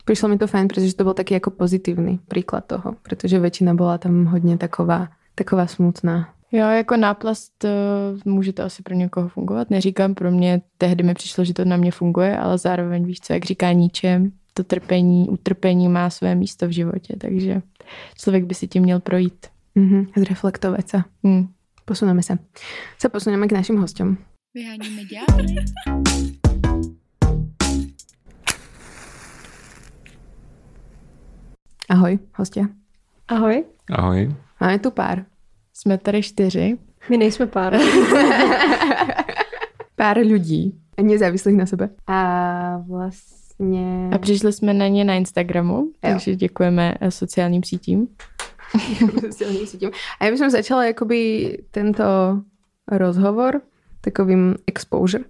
[0.05, 3.99] Přišlo mi to fajn, protože to byl taky jako pozitivní příklad toho, protože většina byla
[3.99, 6.29] tam hodně taková, taková smutná.
[6.53, 9.71] Jo, jako náplast uh, může to asi pro někoho fungovat.
[9.71, 13.33] Neříkám pro mě, tehdy mi přišlo, že to na mě funguje, ale zároveň víš co,
[13.33, 17.63] jak říká ničem, to trpení, utrpení má své místo v životě, takže
[18.19, 19.47] člověk by si tím měl projít.
[19.77, 21.03] Mm-hmm, zreflektovat se.
[21.23, 21.49] Mm.
[21.85, 22.39] Posuneme se.
[22.99, 24.19] Se posuneme k našim hostům.
[24.55, 25.55] Vyháníme ďábly.
[31.89, 32.67] Ahoj, hostě.
[33.29, 33.65] Ahoj.
[33.93, 34.35] Ahoj.
[34.61, 35.25] Máme tu pár.
[35.79, 36.79] Jsme tady čtyři.
[37.11, 37.77] My nejsme pár.
[39.97, 40.81] pár lidí.
[41.03, 41.89] Nezávislých na sebe.
[42.07, 44.11] A vlastně...
[44.12, 45.91] A přišli jsme na ně na Instagramu, jo.
[46.01, 48.09] takže děkujeme eh, sociálním sítím.
[49.21, 49.91] sociálním sítím.
[50.21, 52.05] A já bych začala jakoby tento
[52.89, 53.61] rozhovor
[54.01, 55.25] takovým exposure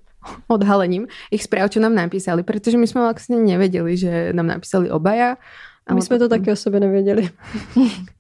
[0.49, 5.37] odhalením ich zpráv, čo nám napísali, protože my jsme vlastně nevěděli, že nám napísali obaja.
[5.95, 7.29] My jsme to taky o sobě nevěděli.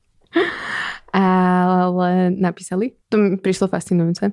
[1.22, 2.90] ale napísali.
[3.09, 4.26] To mi přišlo fascinující.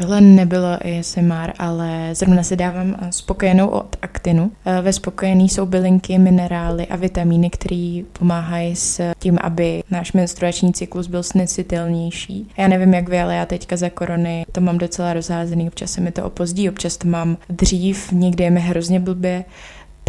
[0.00, 4.50] Tohle nebylo ASMR, ale zrovna si dávám spokojenou od aktinu.
[4.64, 10.72] E, ve spokojený jsou bylinky, minerály a vitamíny, které pomáhají s tím, aby náš menstruační
[10.72, 12.48] cyklus byl snesitelnější.
[12.56, 15.68] Já nevím, jak vy, ale já teďka za korony to mám docela rozházený.
[15.68, 19.44] Občas se mi to opozdí, občas to mám dřív, někdy je mi hrozně blbě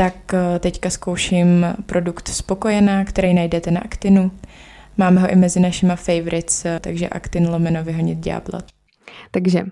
[0.01, 4.31] tak eh, teďka zkouším produkt Spokojená, který najdete na Actinu.
[4.97, 8.61] Máme ho i mezi našima favorites, eh, takže Actin lomeno vyhonit ďábla.
[9.31, 9.63] Takže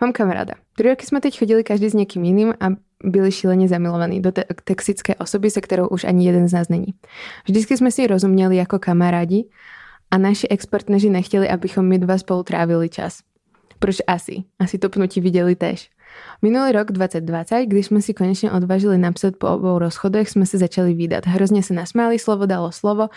[0.00, 0.54] mám kamaráda.
[0.76, 2.66] Tři roky jsme teď chodili každý s někým jiným a
[3.04, 6.86] byli šíleně zamilovaní do te- toxické osoby, se kterou už ani jeden z nás není.
[7.48, 9.48] Vždycky jsme si rozuměli jako kamarádi
[10.10, 13.18] a naši expertneři nechtěli, abychom my dva spolu trávili čas.
[13.78, 14.36] Proč asi?
[14.58, 15.90] Asi to pnutí viděli tež.
[16.42, 20.94] Minulý rok 2020, když jsme si konečně odvážili napsat po obou rozchodech, jsme se začali
[20.94, 21.26] výdat.
[21.26, 23.08] Hrozně se nasmáli, slovo dalo slovo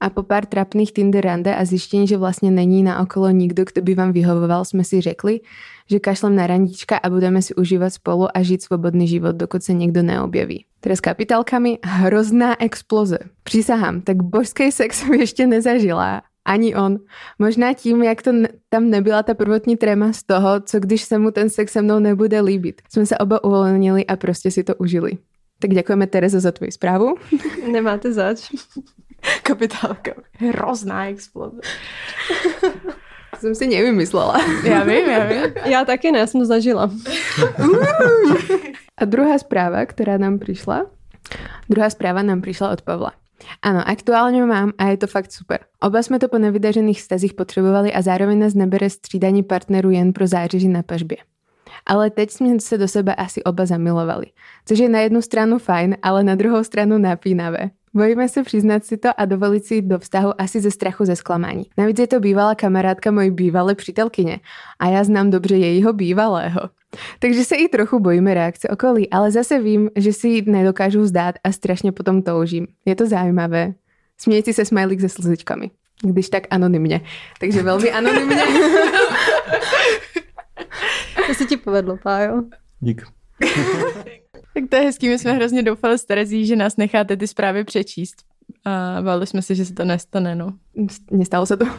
[0.00, 3.82] a po pár trapných Tinder rande a zjištění, že vlastně není na okolo nikdo, kdo
[3.82, 5.40] by vám vyhovoval, jsme si řekli,
[5.90, 9.72] že kašlem na randička a budeme si užívat spolu a žít svobodný život, dokud se
[9.72, 10.64] někdo neobjeví.
[10.80, 13.18] Teraz kapitálkami hrozná exploze.
[13.42, 16.98] Přísahám, tak božský sex jsem ještě nezažila ani on.
[17.38, 18.30] Možná tím, jak to
[18.68, 21.98] tam nebyla ta prvotní tréma z toho, co když se mu ten sex se mnou
[21.98, 22.82] nebude líbit.
[22.92, 25.18] Jsme se oba uvolnili a prostě si to užili.
[25.58, 27.14] Tak děkujeme Terezo za tvoji zprávu.
[27.72, 28.48] Nemáte zač.
[29.42, 30.12] Kapitálka.
[30.32, 31.60] Hrozná exploze.
[33.40, 34.40] jsem si nevymyslela.
[34.64, 35.52] Já vím, já vím.
[35.64, 36.90] Já taky ne, já jsem to zažila.
[39.00, 40.84] A druhá správa, ktorá nám prišla,
[41.72, 43.16] druhá správa nám prišla od Pavla.
[43.62, 45.64] Áno, aktuálne mám a je to fakt super.
[45.80, 50.26] Oba sme to po nevydařených stazích potřebovali a zároveň nás nebere střídání partnerů jen pro
[50.26, 51.16] zářeží na pažbě.
[51.86, 54.26] Ale teď jsme se do sebe asi oba zamilovali.
[54.66, 57.70] Což je na jednu stranu fajn, ale na druhou stranu napínavé.
[57.94, 61.16] Bojíme se přiznat si to a dovolit si jít do vztahu asi ze strachu ze
[61.16, 61.64] zklamání.
[61.78, 64.40] Navíc je to bývalá kamarádka mojí bývalé přítelkyně
[64.78, 66.60] a já znám dobře jejího bývalého.
[67.18, 71.34] Takže se i trochu bojíme reakce okolí, ale zase vím, že si ji nedokážu vzdát
[71.44, 72.66] a strašně potom toužím.
[72.84, 73.74] Je to zajímavé.
[74.18, 75.70] Smějící se smajlík se slzičkami.
[76.02, 77.00] Když tak anonymně.
[77.40, 78.42] Takže velmi anonymně.
[81.26, 82.42] To se ti povedlo, Pájo.
[82.80, 83.02] Dík.
[84.54, 87.64] Tak to je hezký, my jsme hrozně doufali s Terezí, že nás necháte ty zprávy
[87.64, 88.16] přečíst.
[88.64, 90.52] A báli jsme si, že se to nestane, no.
[91.10, 91.66] Nestalo se to.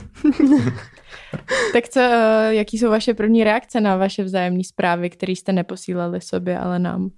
[1.74, 6.22] Tak co, eh, jaký jsou vaše první reakce na vaše vzájemné zprávy, které jste neposílali
[6.22, 7.10] sobě, ale nám?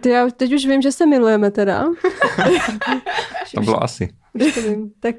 [0.00, 1.84] Ty, já teď už vím, že se milujeme teda.
[3.54, 4.08] To bylo asi.
[4.32, 4.92] Už to vím.
[5.00, 5.16] Tak,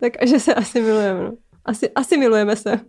[0.00, 1.24] tak a že se asi milujeme.
[1.24, 1.32] No.
[1.64, 2.70] Asi, asi milujeme se.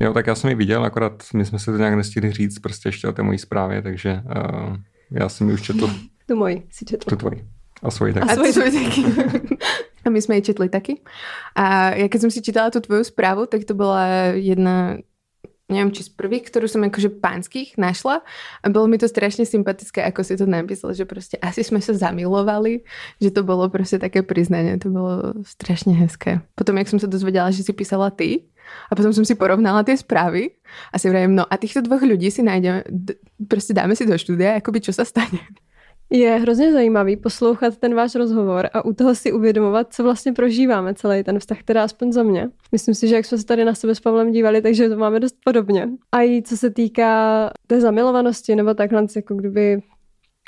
[0.00, 2.88] Jo, tak já jsem ji viděl, akorát my jsme si to nějak nestihli říct prostě
[2.88, 4.76] ještě o té mojí zprávě, takže uh,
[5.10, 5.90] já jsem ji už četl,
[6.26, 7.10] Tu moji si četl.
[7.10, 7.44] tu tvoji.
[7.82, 8.30] A svoji tak.
[8.30, 9.04] A svoji svoji taky.
[10.04, 11.00] A my jsme ji četli taky.
[11.54, 14.98] A ja keď som si čítala tú tvoju správu, tak to bola jedna
[15.72, 18.20] neviem, či z prvých, ktorú som akože pánskych našla
[18.60, 21.96] a bolo mi to strašne sympatické, ako si to napísal, že proste asi sme sa
[21.96, 22.84] zamilovali,
[23.16, 26.44] že to bolo proste také priznanie, to bolo strašne hezké.
[26.52, 28.51] Potom, jak som sa dozvedela, že si písala ty
[28.90, 30.50] a potom som si porovnala tie správy
[30.92, 33.16] a si vravím, no a týchto dvoch ľudí si nájdeme, d-
[33.48, 35.40] proste dáme si do štúdia, akoby čo sa stane.
[36.12, 40.94] Je hrozně zajímavý poslouchat ten váš rozhovor a u toho si uvědomovat, co vlastně prožíváme
[40.94, 42.48] celý ten vztah, teda aspoň za mě.
[42.72, 45.20] Myslím si, že jak jsme se tady na sebe s Pavlem dívali, takže to máme
[45.20, 45.88] dost podobně.
[46.12, 49.82] A i co se týká té zamilovanosti nebo takhle, jako kdyby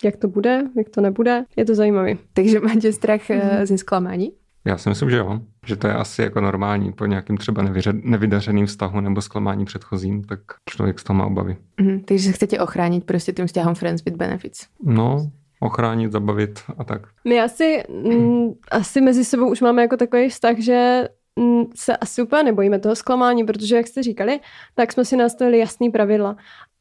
[0.04, 2.18] jak to bude, jak to nebude, je to zajímavý.
[2.32, 3.66] Takže máte strach mm.
[3.66, 4.32] ze sklamání?
[4.66, 5.40] Já si myslím, že jo.
[5.66, 10.24] Že to je asi jako normální po nějakým třeba nevyře- nevydařeným vztahu nebo zklamání předchozím,
[10.24, 11.56] tak člověk z toho má obavy.
[11.80, 14.66] Mhm, takže se chcete ochránit prostě tím vzťahom Friends with Benefits.
[14.82, 17.02] No, ochránit, zabavit a tak.
[17.24, 22.22] My asi, mm, asi mezi sebou už máme jako takový vztah, že mm, se asi
[22.22, 24.40] úplně nebojíme toho zklamání, protože jak jste říkali,
[24.74, 26.36] tak jsme si nastavili jasný pravidla.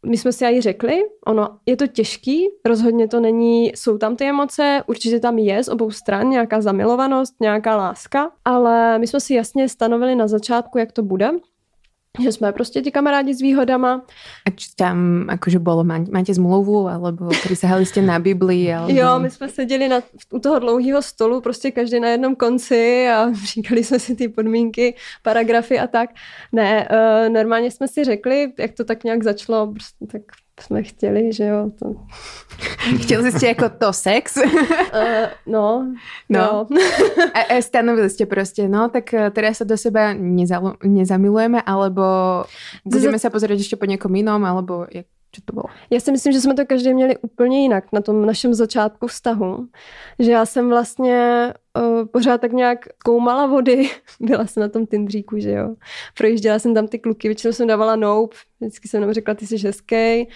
[0.06, 4.26] My jsme si i řekli, ono je to těžký, rozhodně to není, jsou tam ty
[4.26, 9.34] emoce, určitě tam je z obou stran nějaká zamilovanost, nějaká láska, ale my jsme si
[9.34, 11.32] jasně stanovili na začátku, jak to bude,
[12.22, 14.06] že jsme prostě ti kamarádi s výhodama,
[14.46, 18.94] A či tam akože bolo, má- máte zmluvu, alebo prisahali ste na Biblii, alebo...
[18.94, 23.34] Jo, my jsme seděli na, u toho dlouhého stolu, prostě každý na jednom konci a
[23.54, 26.10] říkali jsme si ty podmínky, paragrafy a tak.
[26.52, 30.22] Ne, uh, normálně jsme si řekli, jak to tak nějak začalo, prostě, tak
[30.62, 31.72] jsme chtěli, že jo.
[31.80, 31.96] To,
[33.02, 34.38] Chtěli ste ako to sex?
[34.38, 34.46] uh,
[35.46, 35.90] no,
[36.30, 36.68] No.
[36.70, 36.78] no.
[37.34, 39.74] A, a stanovili ste proste, no tak eh, teraz sa do
[40.14, 42.04] nezalo, nezamilujeme, alebo
[42.86, 45.66] budeme sa pozrieť ešte po niekom inom, alebo jak, čo to bolo?
[45.90, 49.68] Já si myslím, že jsme to každý měli úplně jinak na tom našem začátku vztahu.
[50.20, 53.90] Že já jsem vlastně uh, pořád tak nějak koumala vody.
[54.20, 55.76] Byla jsem na tom Tindříku, že jo.
[56.18, 58.36] Projížděla jsem tam ty kluky, většinou jsem dávala nope.
[58.62, 60.28] Vždycky jsem nám řekla, ty jsi hezký.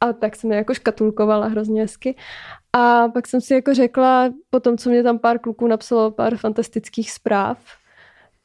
[0.00, 2.16] A tak jsem je jako škatulkovala hrozně hezky.
[2.72, 6.36] A pak jsem si jako řekla, po tom, co mě tam pár kluků napsalo pár
[6.36, 7.58] fantastických zpráv,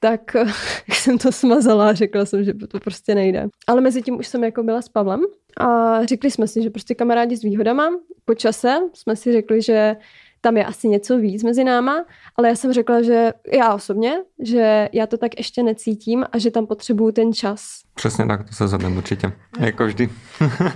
[0.02, 0.36] tak
[0.90, 3.48] jsem to smazala a řekla jsem, že to prostě nejde.
[3.68, 5.22] Ale mezi tím už jsem jako byla s Pavlem
[5.58, 7.90] a řekli jsme si, že prostě kamarádi s výhodama.
[8.26, 9.96] Po čase jsme si řekli, že
[10.42, 14.90] tam je asi něco víc mezi náma, ale já jsem řekla, že já osobně, že
[14.94, 17.82] já to tak ještě necítím a že tam potřebuju ten čas.
[17.94, 19.32] Přesně tak, to se zhodneme určitě.
[19.60, 20.10] Jako vždy.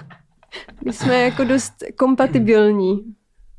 [0.85, 3.15] My jsme jako dost kompatibilní,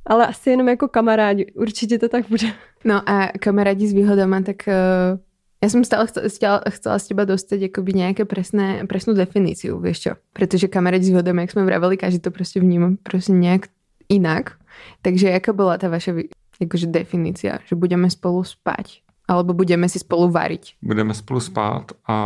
[0.06, 1.52] ale asi jenom jako kamarádi.
[1.54, 2.46] Určitě to tak bude.
[2.84, 5.18] No a kamarádi s výhodama, tak uh,
[5.66, 9.98] ja som stále chcela, chcela, chcela z teba dostať akoby nejaké presné, presnú definíciu, vieš
[10.06, 10.12] čo?
[10.30, 13.66] Pretože kamarádi s výhodama, jak sme vraveli, každý to proste vníma proste nejak
[14.06, 14.62] inak.
[15.02, 16.30] Takže jaká bola tá vaša vy-
[16.62, 17.58] akože definícia?
[17.66, 19.02] Že budeme spolu spať?
[19.26, 20.78] Alebo budeme si spolu variť?
[20.78, 22.16] Budeme spolu spát a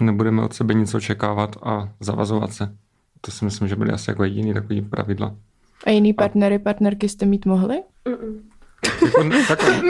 [0.00, 2.72] nebudeme od sebe nic očekávat a zavazovat se.
[3.20, 5.36] To si myslím, že byly asi jako jediný takový pravidla.
[5.84, 7.82] A jiný partnery, partnerky jste mít mohli?
[9.04, 9.82] Jako, takhle,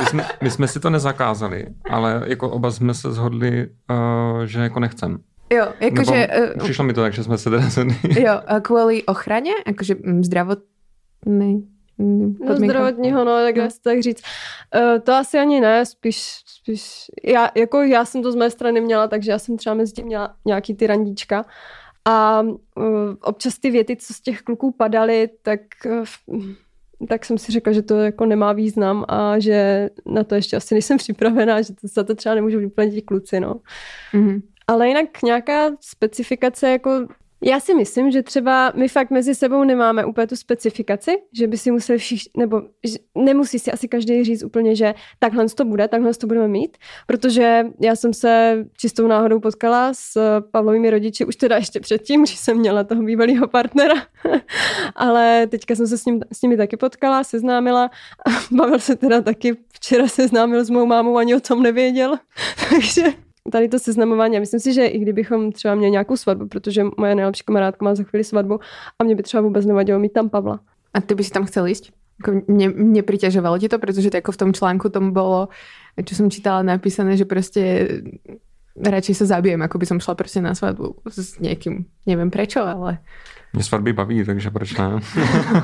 [0.00, 4.60] my, jsme, my jsme si to nezakázali, ale jako oba jsme se shodli, uh, že
[4.60, 5.18] jako nechcem.
[5.52, 6.28] Jo, akože...
[6.32, 7.96] Nebo Uh, Přišlo mi to tak, že jsme se teda shodli.
[8.22, 9.50] jo, a kvôli ochrane?
[9.66, 11.54] Akože mm, zdravotnej?
[11.98, 13.62] mm, No, zdravotního, no, tak No.
[13.62, 14.22] dá se tak říct.
[14.74, 18.80] Uh, to asi ani ne, spíš, spíš já, jako já jsem to z mé strany
[18.80, 21.44] měla, takže já jsem třeba mezi tím měla nějaký ty randíčka.
[22.04, 22.54] A uh,
[23.22, 26.04] občas ty věty, co z těch kluků padaly, tak, uh,
[27.08, 30.74] tak jsem si řekla, že to jako nemá význam a že na to ještě asi
[30.74, 33.60] nejsem připravená, že to, za to třeba nemůžou vyplnit kluci, no.
[34.12, 34.40] Mhm.
[34.66, 37.06] Ale jinak nějaká specifikace, jako
[37.42, 41.58] já si myslím, že třeba my fakt mezi sebou nemáme úplně tu specifikaci, že by
[41.58, 45.88] si museli všichni, nebo že nemusí si asi každý říct úplně, že takhle to bude,
[45.88, 46.76] takhle to budeme mít,
[47.06, 52.38] protože já jsem se čistou náhodou potkala s Pavlovými rodiči už teda ještě předtím, když
[52.38, 53.94] jsem měla toho bývalého partnera,
[54.94, 57.90] ale teďka jsem se s, ním, s nimi taky potkala, seznámila
[58.26, 62.16] a Pavel se teda taky včera seznámil s mou mámou, ani o tom nevěděl,
[62.70, 63.02] takže
[63.52, 64.34] tady to seznamování.
[64.34, 67.94] Já myslím si, že i kdybychom třeba měli nějakou svatbu, protože moje nejlepší kamarádka má
[67.94, 68.60] za chvíli svatbu
[68.98, 70.60] a mě by třeba vůbec nevadilo mít tam Pavla.
[70.94, 71.92] A ty by si tam chcel ísť?
[72.20, 73.80] Ako ne, nepriťažovalo ti to?
[73.80, 75.48] Pretože to ako v tom článku tom bolo,
[75.96, 77.88] čo som čítala napísané, že proste
[78.76, 81.88] radšej sa zabijem, ako by som šla proste na svadbu s niekým.
[82.04, 83.00] Neviem prečo, ale...
[83.52, 85.00] Mě svatby baví, takže proč ne?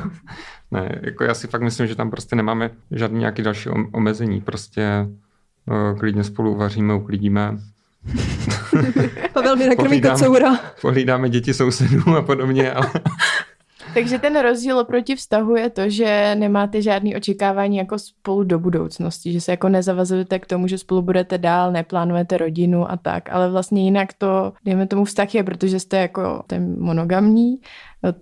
[0.71, 4.41] ne, jako já si fakt myslím, že tam prostě nemáme žádný nějaký další om- omezení.
[4.41, 5.07] Prostě
[5.99, 7.57] klidně spolu uvaříme, uklidíme,
[9.33, 10.59] Pavel mi nakrmí kocoura.
[10.83, 12.91] pohlídáme děti sousedů a podobně, ale
[13.95, 19.33] Takže ten rozdíl oproti vztahu je to, že nemáte žádný očekávání jako spolu do budoucnosti,
[19.33, 23.51] že se jako nezavazujete k tomu, že spolu budete dál, neplánujete rodinu a tak, ale
[23.51, 27.57] vlastně jinak to, dejme tomu vztah je, protože jste jako ten monogamní,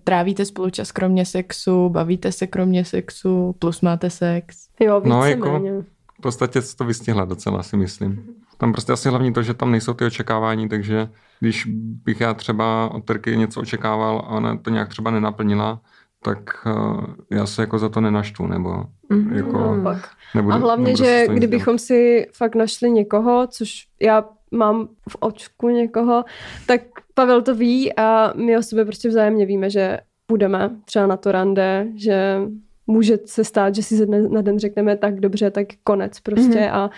[0.04, 4.56] trávíte spolu čas kromě sexu, bavíte se kromě sexu, plus máte sex.
[4.80, 5.68] Jo, No, víceméně.
[5.70, 5.93] jako- v
[6.24, 8.24] podstatě to vystihla docela, si myslím.
[8.58, 11.08] Tam prostě asi hlavní to, že tam nejsou ty očekávání, takže
[11.40, 11.66] když
[12.04, 15.80] bych já třeba od Terky něco očekával a ona to nějak třeba nenaplnila,
[16.22, 19.32] tak uh, já se jako za to nenaštvu, nebo Mhm.
[19.36, 20.08] jako Naopak.
[20.34, 23.70] nebudu, A hlavně, nebudu že kdybychom si fakt našli někoho, což
[24.00, 26.24] já mám v očku někoho,
[26.66, 26.80] tak
[27.14, 31.32] Pavel to ví a my o sobě prostě vzájemně víme, že půjdeme třeba na to
[31.32, 32.40] rande, že
[32.86, 36.60] může se stát, že si ze dne na den řekneme tak dobře, tak konec prostě
[36.60, 36.70] Mhm.
[36.72, 36.90] a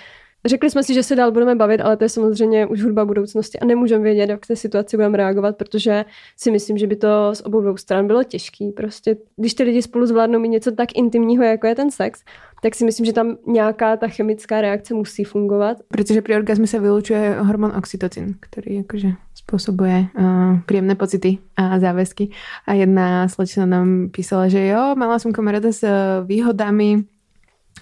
[0.46, 3.58] Řekli jsme si, že se dál budeme bavit, ale to je samozřejmě už hudba budoucnosti
[3.58, 6.04] a nemůžeme vědět, jak v té situaci budeme reagovat, protože
[6.36, 8.70] si myslím, že by to z obou dvou stran bylo těžký.
[8.70, 12.22] Prostě, když ty lidi spolu zvládnou mít něco tak intimního, jako je ten sex,
[12.62, 15.78] tak si myslím, že tam nějaká ta chemická reakce musí fungovat.
[15.88, 22.34] Pretože pri orgazme sa vylučuje hormón oxytocin, ktorý akože spôsobuje uh, príjemné pocity a záväzky.
[22.66, 27.06] A jedna slečna nám písala, že jo, mala som kamaráda s uh, výhodami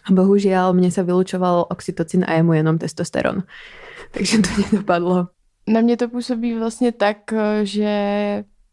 [0.05, 3.49] a bohužiaľ mne sa vylučoval oxytocin a jemu jenom testosteron.
[4.15, 5.29] Takže to nedopadlo.
[5.69, 7.95] Na mě to působí vlastně tak, eh, že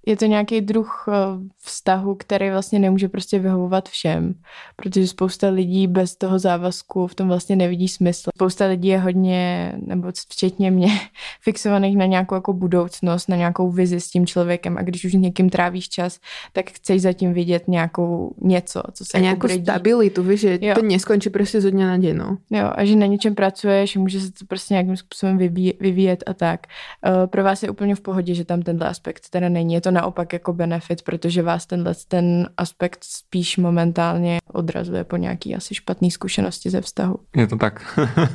[0.06, 1.14] je to nějaký druh eh,
[1.58, 4.34] vztahu, který vlastně nemůže prostě vyhovovat všem,
[4.76, 8.30] protože spousta lidí bez toho závazku v tom vlastně nevidí smysl.
[8.36, 10.88] Spousta lidí je hodně, nebo včetně mě,
[11.42, 15.50] fixovaných na nějakou jako budoucnost, na nějakou vizi s tím člověkem a když už někým
[15.50, 16.20] trávíš čas,
[16.54, 19.66] tak chceš zatím vidět nějakou něco, co se A jako bude dít.
[19.66, 20.76] stabilitu, vieš, že Jo.
[20.76, 22.18] to neskončí proste zo dňa na deň.
[22.18, 22.38] No.
[22.50, 25.38] Jo, a že na něčem pracuješ, může se to prostě nějakým způsobem
[25.80, 26.68] vyvíjet, a tak.
[27.08, 29.74] Uh, pro vás je úplně v pohodě, že tam tenhle aspekt teda není.
[29.74, 35.56] Je to naopak jako benefit, protože vás tenhle ten aspekt spíš momentálně odrazuje po nějaký
[35.56, 37.16] asi špatný zkušenosti ze vztahu.
[37.36, 38.00] Je to tak.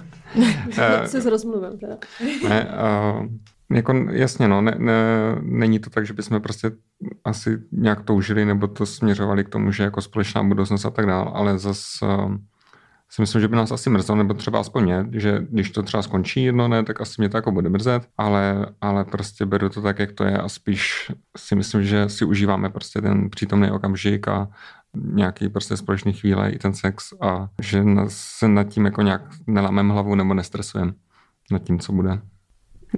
[0.79, 1.97] Eh, se rozmluvil teda.
[2.49, 2.69] ne,
[3.21, 3.27] uh,
[3.77, 4.95] jako jasně, no, ne, ne,
[5.43, 6.71] není to tak, že bychom prostě
[7.25, 11.31] asi nějak toužili nebo to směřovali k tomu, že jako společná budoucnost a tak dále,
[11.35, 12.37] ale zas uh,
[13.11, 16.03] si myslím, že by nás asi mrzelo, nebo třeba aspoň mě, že když to třeba
[16.03, 19.83] skončí jedno ne, tak asi mě to jako bude mrzet, ale, ale prostě beru to
[19.83, 24.29] tak, jak to je a spíš si myslím, že si užíváme prostě ten přítomný okamžik
[24.29, 24.49] a
[24.95, 29.89] nějaký prostě společný chvíle i ten sex a že se nad tím jako nějak nelámem
[29.89, 30.93] hlavu nebo nestresujeme
[31.51, 32.21] nad tím, co bude.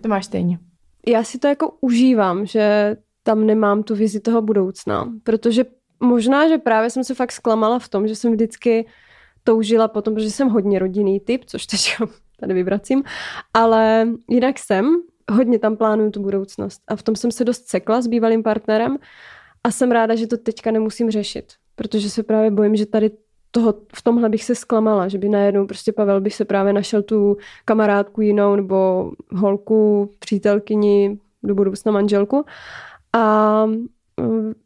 [0.03, 0.59] To máš stejně.
[1.07, 5.65] já si to jako užívám, že tam nemám tu vizi toho budoucna, protože
[6.01, 8.87] možná, že právě jsem se fakt zklamala v tom, že jsem vždycky
[9.49, 11.81] toužila potom, protože jsem hodně rodinný typ, což teď
[12.41, 13.03] tady vyvracím,
[13.55, 14.97] ale jinak jsem,
[15.31, 16.83] hodně tam plánuju tu budoucnost.
[16.89, 18.97] A v tom jsem se dost sekla s bývalým partnerem
[19.65, 23.11] a jsem ráda, že to teďka nemusím řešit, protože se právě bojím, že tady
[23.51, 27.03] toho, v tomhle bych se zklamala, že by najednou prostě Pavel by se právě našel
[27.03, 32.45] tu kamarádku jinou nebo holku, přítelkyni, do budoucna manželku.
[33.13, 33.65] A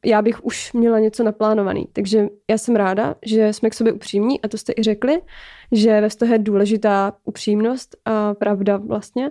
[0.04, 1.88] já bych už měla něco naplánovaný.
[1.92, 5.20] Takže já jsem ráda, že jsme k sobě upřímní a to jste i řekli,
[5.72, 9.30] že ve vztahu je důležitá upřímnost a pravda vlastně.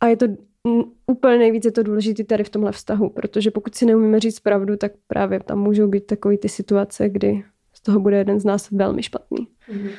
[0.00, 0.26] A je to
[0.64, 4.40] mm, úplně nejvíc je to důležité tady v tomhle vztahu, protože pokud si neumíme říct
[4.40, 8.44] pravdu, tak právě tam můžou být takové ty situace, kdy z toho bude jeden z
[8.44, 9.48] nás velmi špatný.
[9.72, 9.90] Mm-hmm.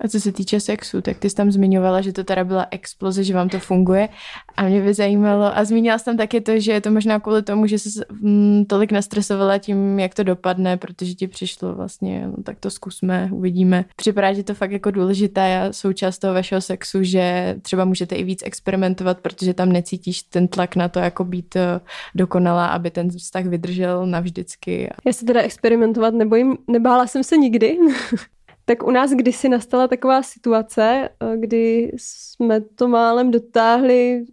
[0.00, 3.24] A co se týče sexu, tak ty jsi tam zmiňovala, že to teda byla exploze,
[3.24, 4.08] že vám to funguje.
[4.56, 7.42] A mě by zajímalo, a zmínila jsi tam taky to, že je to možná kvůli
[7.42, 12.42] tomu, že jsi mm, tolik nastresovala tím, jak to dopadne, protože ti přišlo vlastně, no
[12.42, 13.84] tak to zkusme, uvidíme.
[13.96, 18.42] Připadá, že to fakt jako důležitá součást toho vašeho sexu, že třeba můžete i víc
[18.44, 21.80] experimentovat, protože tam necítíš ten tlak na to, jako být eh,
[22.14, 24.90] dokonalá, aby ten vztah vydržel navždycky.
[25.06, 27.78] Já se teda experimentovat nebojím, nebála jsem se nikdy.
[28.68, 34.24] Tak u nás kdysi nastala taková situace, eh, kdy jsme to málem dotáhli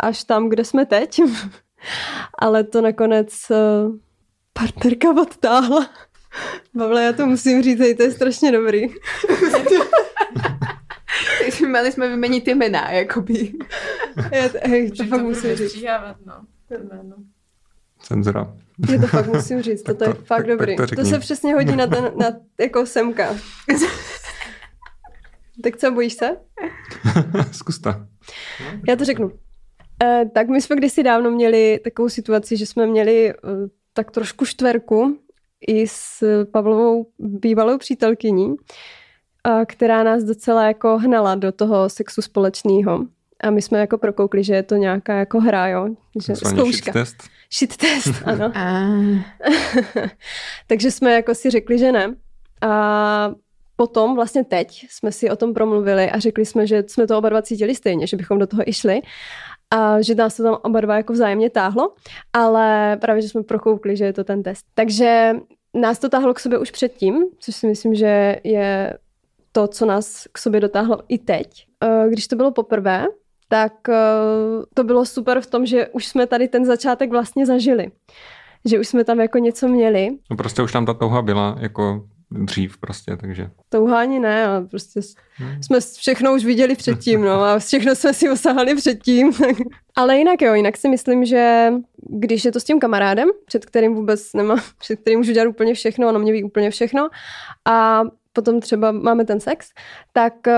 [0.00, 1.20] až tam, kde jsme teď,
[2.38, 3.56] ale to nakonec eh,
[4.52, 5.90] partnerka odtáhla.
[6.78, 8.86] Pavle, já to musím říct, to je strašně dobrý.
[11.42, 13.52] Takže měli jsme vyměnit ty jména, jakoby.
[14.32, 15.84] Já to, hej, to fakt musím říct.
[16.24, 16.44] no.
[17.98, 18.56] Cenzura.
[18.92, 20.76] Je to fakt musím říct, to, to je fakt tak, dobrý.
[20.76, 22.26] Tak to, to se přesně hodí na ten, na,
[22.60, 23.36] jako semka.
[25.62, 26.36] tak co, bojíš se?
[27.52, 27.90] Zkus to.
[28.88, 29.32] Já to řeknu.
[30.02, 33.34] E, tak my jsme kdysi dávno měli takovou situaci, že jsme měli e,
[33.92, 35.18] tak trošku štverku
[35.68, 38.56] i s Pavlovou bývalou přítelkyní,
[39.44, 43.06] a která nás docela jako hnala do toho sexu společného.
[43.42, 45.88] A my jsme jako prokoukli, že je to nějaká jako hra, jo.
[46.26, 46.92] Že, zkouška.
[46.92, 47.16] test.
[47.52, 48.52] Shit test, ano.
[50.66, 52.14] Takže jsme jako si řekli, že ne.
[52.60, 53.30] A
[53.76, 57.28] potom vlastně teď jsme si o tom promluvili a řekli jsme, že jsme to oba
[57.28, 59.02] dva cítili stejně, že bychom do toho išli
[59.70, 61.94] a že nás to tam oba dva jako vzájemně táhlo,
[62.32, 64.66] ale právě, že jsme prokoukli, že je to ten test.
[64.74, 65.36] Takže
[65.74, 68.98] nás to táhlo k sobě už předtím, což si myslím, že je
[69.52, 71.66] to, co nás k sobě dotáhlo i teď.
[71.84, 73.06] Eh, když to bylo poprvé,
[73.48, 77.90] tak uh, to bylo super v tom, že už jsme tady ten začátek vlastně zažili.
[78.64, 80.08] Že už jsme tam jako něco měli.
[80.30, 83.50] No prostě už tam ta touha byla jako dřív prostě, takže.
[83.68, 85.00] Touha ani ne, ale prostě
[85.36, 85.62] hmm.
[85.62, 89.32] jsme všechno už viděli předtím, no a všechno jsme si osahali předtím.
[89.96, 91.72] ale jinak jo, jinak si myslím, že
[92.10, 95.74] když je to s tím kamarádem, před kterým vůbec nemá, před kterým můžu dělat úplně
[95.74, 97.08] všechno, ono mě ví úplně všechno
[97.64, 98.02] a
[98.36, 99.68] potom třeba máme ten sex,
[100.12, 100.52] tak uh,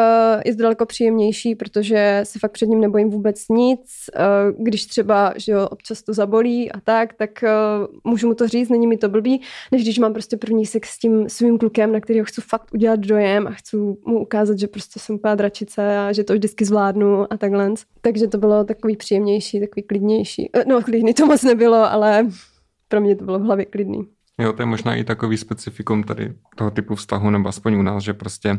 [0.45, 3.81] je to daleko příjemnější, protože se fakt před ním nebojím vůbec nic.
[4.17, 8.49] Uh, když třeba, že jo, občas to zabolí a tak, tak uh, můžu mu to
[8.49, 11.93] říct, není mi to blbý, než když mám prostě první sex s tím svým klukem,
[11.93, 15.99] na kterého chci fakt udělat dojem a chci mu ukázat, že prostě jsem úplná dračice
[15.99, 17.75] a že to vždycky zvládnu a takhle.
[18.01, 20.51] Takže to bylo takový příjemnější, takový klidnější.
[20.67, 22.27] No, klidný to moc nebylo, ale
[22.89, 24.18] pro mě to bylo v hlavě klidný.
[24.39, 28.03] Jo, to je možná i takový specifikum tady toho typu vztahu, nebo aspoň u nás,
[28.03, 28.59] že prostě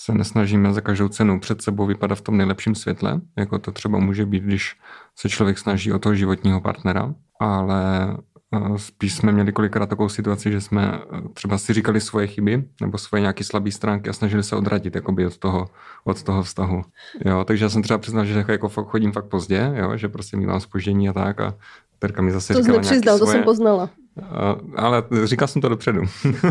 [0.00, 3.98] se nesnažíme za každou cenu před sebou vypadat v tom nejlepším světle, jako to třeba
[3.98, 4.76] může být, když
[5.16, 8.16] se člověk snaží o toho životního partnera, ale
[8.54, 12.64] eh, spíš jsme měli kolikrát takovou situaci, že jsme eh, třeba si říkali svoje chyby
[12.80, 15.68] nebo svoje nějaké slabé stránky a snažili se odradit jakoby od toho,
[16.04, 16.82] od toho vztahu.
[17.24, 20.60] Jo, takže já jsem třeba přiznal, že jako chodím fakt pozdě, jo, že prostě mívám
[20.60, 21.54] spoždění a tak a
[22.00, 23.32] Terka mi zase to říkala nepřiznal, svoje...
[23.32, 23.90] to jsem poznala.
[24.16, 26.02] Uh, ale říkal jsem to dopředu.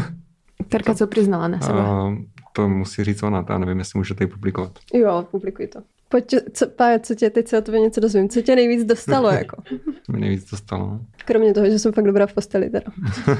[0.69, 1.79] Terka co přiznala na sebe?
[1.79, 2.15] Uh,
[2.53, 4.71] to musí říct ona, to já nevím, jestli můžete ji publikovat.
[4.93, 5.79] Jo, publikuj to.
[6.09, 8.29] Pojď, co, pá, co tě, teď se o tobě něco dozvím.
[8.29, 9.63] Co tě nejvíc dostalo, jako?
[10.07, 10.99] mě nejvíc dostalo.
[11.25, 12.91] Kromě toho, že jsem fakt dobrá v posteli, teda.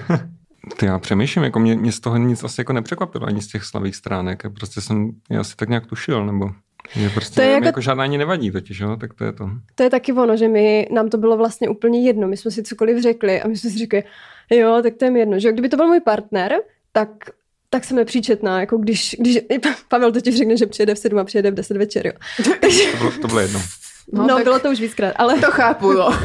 [0.78, 3.64] Ty já přemýšlím, jako mě, mě z toho nic asi jako nepřekvapilo, ani z těch
[3.64, 4.44] slabých stránek.
[4.54, 6.52] Prostě jsem, já si tak nějak tušil, nebo
[6.96, 8.98] je prostě to je jako, jako žádná ani nevadí totiž, jo?
[8.98, 9.50] tak to je to.
[9.76, 12.64] To je taky ono, že my, nám to bylo vlastně úplně jedno, my jsme si
[12.64, 14.04] cokoliv řekli a my jsme si řekli,
[14.50, 16.54] jo, tak to je mi jedno, že kdyby to byl můj partner,
[16.92, 17.10] tak
[17.70, 19.40] tak jsem nepříčetná, jako když, když
[19.88, 22.14] Pavel totiž řekne, že přijede v 7 a přijede v 10 večer, jo.
[22.92, 23.62] to, bylo, to bylo jedno.
[24.14, 25.40] No, no bylo to už víckrát, ale...
[25.40, 26.10] To chápu, no.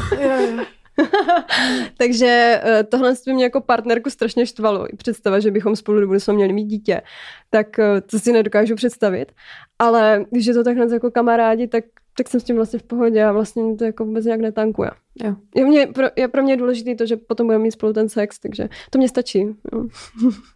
[1.97, 4.93] Takže eh, tohle by mě jako partnerku strašně štvalo.
[4.93, 7.01] I představa, že bychom spolu do budoucna měli mít dítě,
[7.49, 9.31] tak eh, to si nedokážu představit.
[9.79, 11.83] Ale když je to takhle jako kamarádi, tak,
[12.17, 14.89] tak jsem s tím vlastně v pohodě a vlastně to jako vůbec nějak netankuje.
[15.23, 15.35] Jo.
[15.55, 18.39] Je, mě, pro, je pro mě důležité to, že potom budeme mít spolu ten sex,
[18.39, 19.39] takže to mě stačí.
[19.39, 19.87] Jo.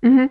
[0.04, 0.30] Mm-hmm.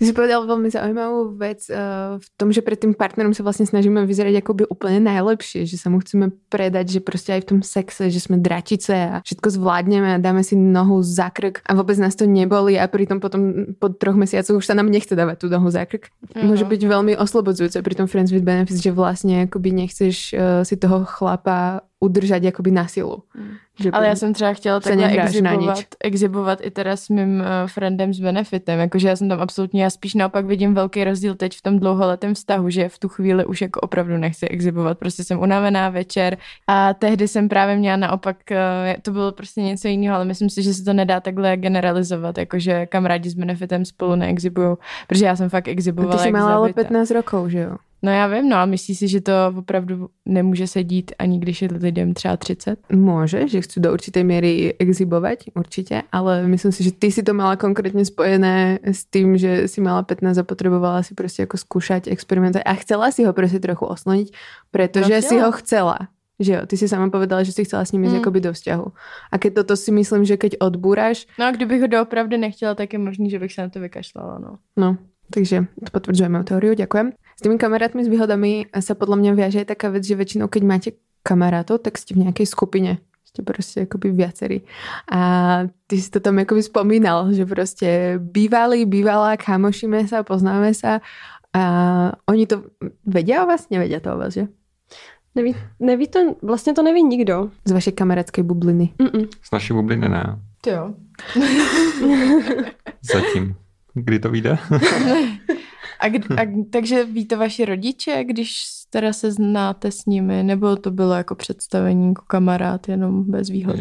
[0.00, 3.68] Ty si povedal veľmi zaujímavú vec uh, v tom, že pred tým partnerom sa vlastne
[3.68, 7.60] snažíme vyzerať akoby úplne najlepšie, že sa mu chceme predať, že proste aj v tom
[7.60, 12.00] sexe, že sme dračice a všetko zvládneme a dáme si nohu za krk a vôbec
[12.00, 15.46] nás to neboli a pritom potom po troch mesiacoch už sa nám nechce dávať tú
[15.52, 16.08] nohu za krk.
[16.08, 16.48] Uh-huh.
[16.48, 20.80] Môže byť veľmi oslobodzujúce pri tom Friends with Benefits, že vlastne akoby nechceš uh, si
[20.80, 23.22] toho chlapa udržať akoby na silu.
[23.36, 23.50] Mm.
[23.80, 28.14] Že Ale já jsem třeba chtěla takhle exibovat, exibovat i teda s mým uh, friendem
[28.14, 31.62] s benefitem, jakože já jsem tam absolutně, já spíš naopak vidím velký rozdíl teď v
[31.62, 35.88] tom dlouholetém vztahu, že v tu chvíli už jako opravdu nechci exibovat, prostě jsem unavená
[35.88, 36.36] večer
[36.66, 38.56] a tehdy jsem právě měla naopak, uh,
[39.02, 42.86] to bylo prostě něco jiného, ale myslím si, že se to nedá takhle generalizovat, jakože
[42.86, 44.76] kamarádi s benefitem spolu neexibují,
[45.06, 46.16] protože já jsem fakt exibovala.
[46.16, 47.76] Ty jsi měla ale 15 rokov, že jo?
[48.02, 51.62] No já vím, no a myslíš si, že to opravdu nemůže se dít ani když
[51.62, 52.78] je lidem třeba 30?
[52.92, 57.34] Může, že chci do určité míry exibovat, určitě, ale myslím si, že ty si to
[57.34, 62.06] mala konkrétně spojené s tím, že si mala 15 a potřebovala si prostě jako zkoušet,
[62.06, 64.28] experimentovat a chcela si ho prostě trochu oslonit,
[64.70, 65.98] protože no, si ho chcela.
[66.40, 68.32] Že jo, ty si sama povedala, že si chcela s ním jít mm.
[68.32, 68.86] do vzťahu.
[69.32, 71.28] A keď toto si myslím, že keď odbúraš...
[71.38, 74.38] No a kdybych ho doopravdy nechtěla, tak je možný, že bych se na to vykašlala,
[74.38, 74.58] no.
[74.76, 74.96] No,
[75.30, 77.12] takže potvrdzujeme teóriu, ďakujem.
[77.40, 80.60] S tými kamarátmi, s výhodami sa podľa mňa viaže aj taká vec, že väčšinou, keď
[80.60, 80.90] máte
[81.24, 83.00] kamarátov, tak ste v nejakej skupine.
[83.24, 84.60] Ste proste akoby viacerí.
[85.08, 91.00] A ty si to tam akoby spomínal, že proste bývali, bývala, kamošíme sa, poznáme sa
[91.56, 91.62] a
[92.28, 92.68] oni to
[93.08, 93.72] vedia o vás?
[93.72, 94.44] Nevedia to o vás, že?
[95.32, 97.50] Neví, neví to, vlastně to neví nikdo.
[97.64, 98.92] Z vaší kamarádské bubliny.
[99.00, 99.28] Mm-mm.
[99.42, 100.36] Z naší bubliny ne.
[100.66, 100.94] Jo.
[103.00, 103.56] Zatím.
[103.94, 104.58] Kdy to vyjde?
[106.00, 106.06] a,
[106.42, 108.54] a, takže ví to vaši rodiče, když
[108.90, 113.76] teda se znáte s nimi, nebo to bylo jako představení jako kamarád jenom bez výhod?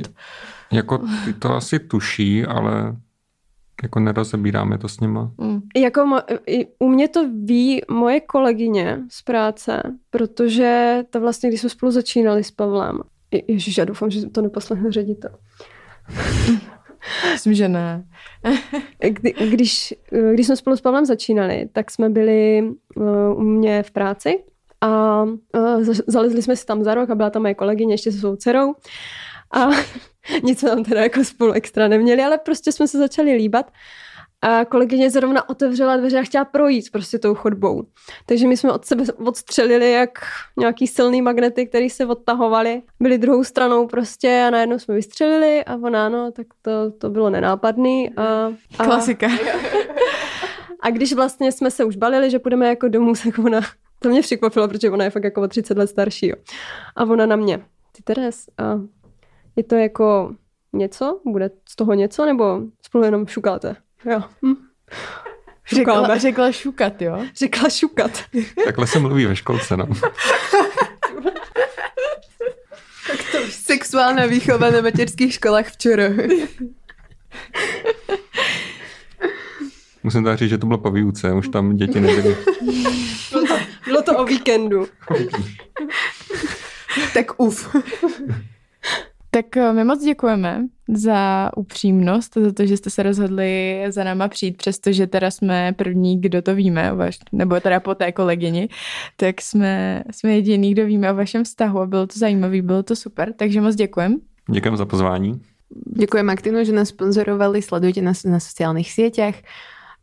[0.72, 2.96] Jako ty to asi tuší, ale
[3.84, 5.32] jako nerozebíráme to s nima.
[5.38, 5.62] Mm.
[5.76, 6.40] Jako mo-
[6.80, 12.44] u mě to ví moje kolegyně z práce, protože to vlastně, když jsme spolu začínali
[12.44, 13.00] s Pavlem,
[13.32, 15.32] Je- Ježíš, já doufám, že to neposlechne ředitel.
[17.32, 18.06] Myslím, že ne.
[19.10, 19.94] Kdy, když,
[20.34, 22.64] když jsme spolu s Pavlem začínali, tak jsme byli
[22.96, 23.06] uh,
[23.36, 24.44] u mě v práci
[24.82, 25.24] a
[26.08, 28.74] zalezli jsme si tam za rok a byla tam moje kolegyně ještě se svou dcerou.
[29.52, 29.68] A
[30.44, 33.72] nic jsme tam teda jako spolu extra neměli, ale prostě jsme se začali líbat.
[34.42, 37.84] A kolegyně zrovna otevřela dveře a chtěla projít prostě tou chodbou.
[38.26, 40.20] Takže my jsme od sebe odstřelili jak
[40.60, 42.82] nějaký silný magnety, který se odtahovali.
[43.00, 47.30] Byli druhou stranou prostě a najednou jsme vystřelili a ona no, tak to, to bylo
[47.30, 48.10] nenápadný.
[48.18, 49.28] A, a, Klasika.
[50.82, 53.62] A když vlastně jsme se už balili, že půjdeme jako domů, tak ona,
[54.00, 56.28] to mě překvapilo, protože ona je fakt jako o 30 let starší.
[56.28, 56.36] Jo.
[56.96, 57.58] A ona na mě,
[57.92, 58.80] ty Teres, a
[59.56, 60.36] je to jako
[60.74, 61.20] něco?
[61.26, 62.26] Bude z toho něco?
[62.26, 63.76] Nebo spolu jenom šukáte?
[64.06, 64.24] Jo.
[64.46, 64.56] Hm.
[65.76, 67.26] Řekla, řekla šukat, jo?
[67.36, 68.12] Řekla šukat.
[68.66, 69.88] Takhle se mluví ve školce, no.
[73.08, 76.04] tak to sexuální výchova na mateřských školách včera.
[80.04, 82.38] Musím tak říct, že to bylo po výuce, už tam děti nebyly.
[83.32, 84.88] Bylo to, bylo to o víkendu.
[87.14, 87.76] tak uf.
[89.32, 94.28] Tak eh, my moc děkujeme za upřímnost, za to, že jste se rozhodli za náma
[94.28, 98.70] přijít, přestože teda jsme první, kdo to víme, o vaš, nebo teda po té kolegyni,
[99.16, 102.96] tak jsme, jsme jediný, kdo víme o vašem vztahu a bylo to zajímavé, bylo to
[102.96, 104.16] super, takže moc děkujeme.
[104.52, 105.42] Děkujeme za pozvání.
[105.86, 109.44] Děkujeme Aktinu, že nás sponzorovali, sledujte nás na sociálních sítích,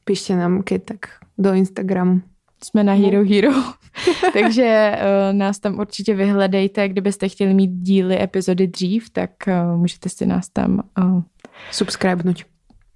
[0.04, 0.98] píšte nám keď tak
[1.38, 2.20] do Instagramu.
[2.64, 3.52] Jsme na Hero Hero,
[4.32, 6.88] takže uh, nás tam určitě vyhledejte.
[6.88, 11.22] Kdybyste chtěli mít díly epizody dřív, tak uh, můžete si nás tam uh,
[11.70, 12.36] subscribenout.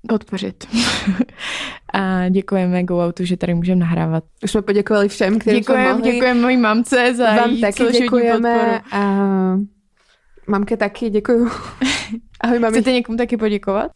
[0.08, 0.66] Podpořit.
[1.92, 4.24] a děkujeme Go Outu, že tady můžeme nahrávat.
[4.44, 6.12] Už jsme poděkovali všem, kteří děkujeme, mohli.
[6.12, 8.80] Děkujeme mojí mamce za Vám taky děkujeme.
[8.92, 9.00] A
[10.50, 11.50] mamke taky děkuju.
[12.40, 12.72] Ahoj, mami.
[12.72, 13.90] Chcete někomu taky poděkovat?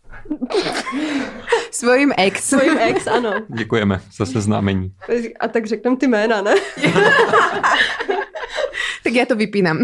[1.70, 2.48] Svojím ex.
[2.48, 3.32] Svojím ex, ano.
[3.48, 4.92] Děkujeme za seznámení.
[5.40, 6.54] A tak řekneme ty jména, ne?
[9.04, 9.78] tak já to vypínám.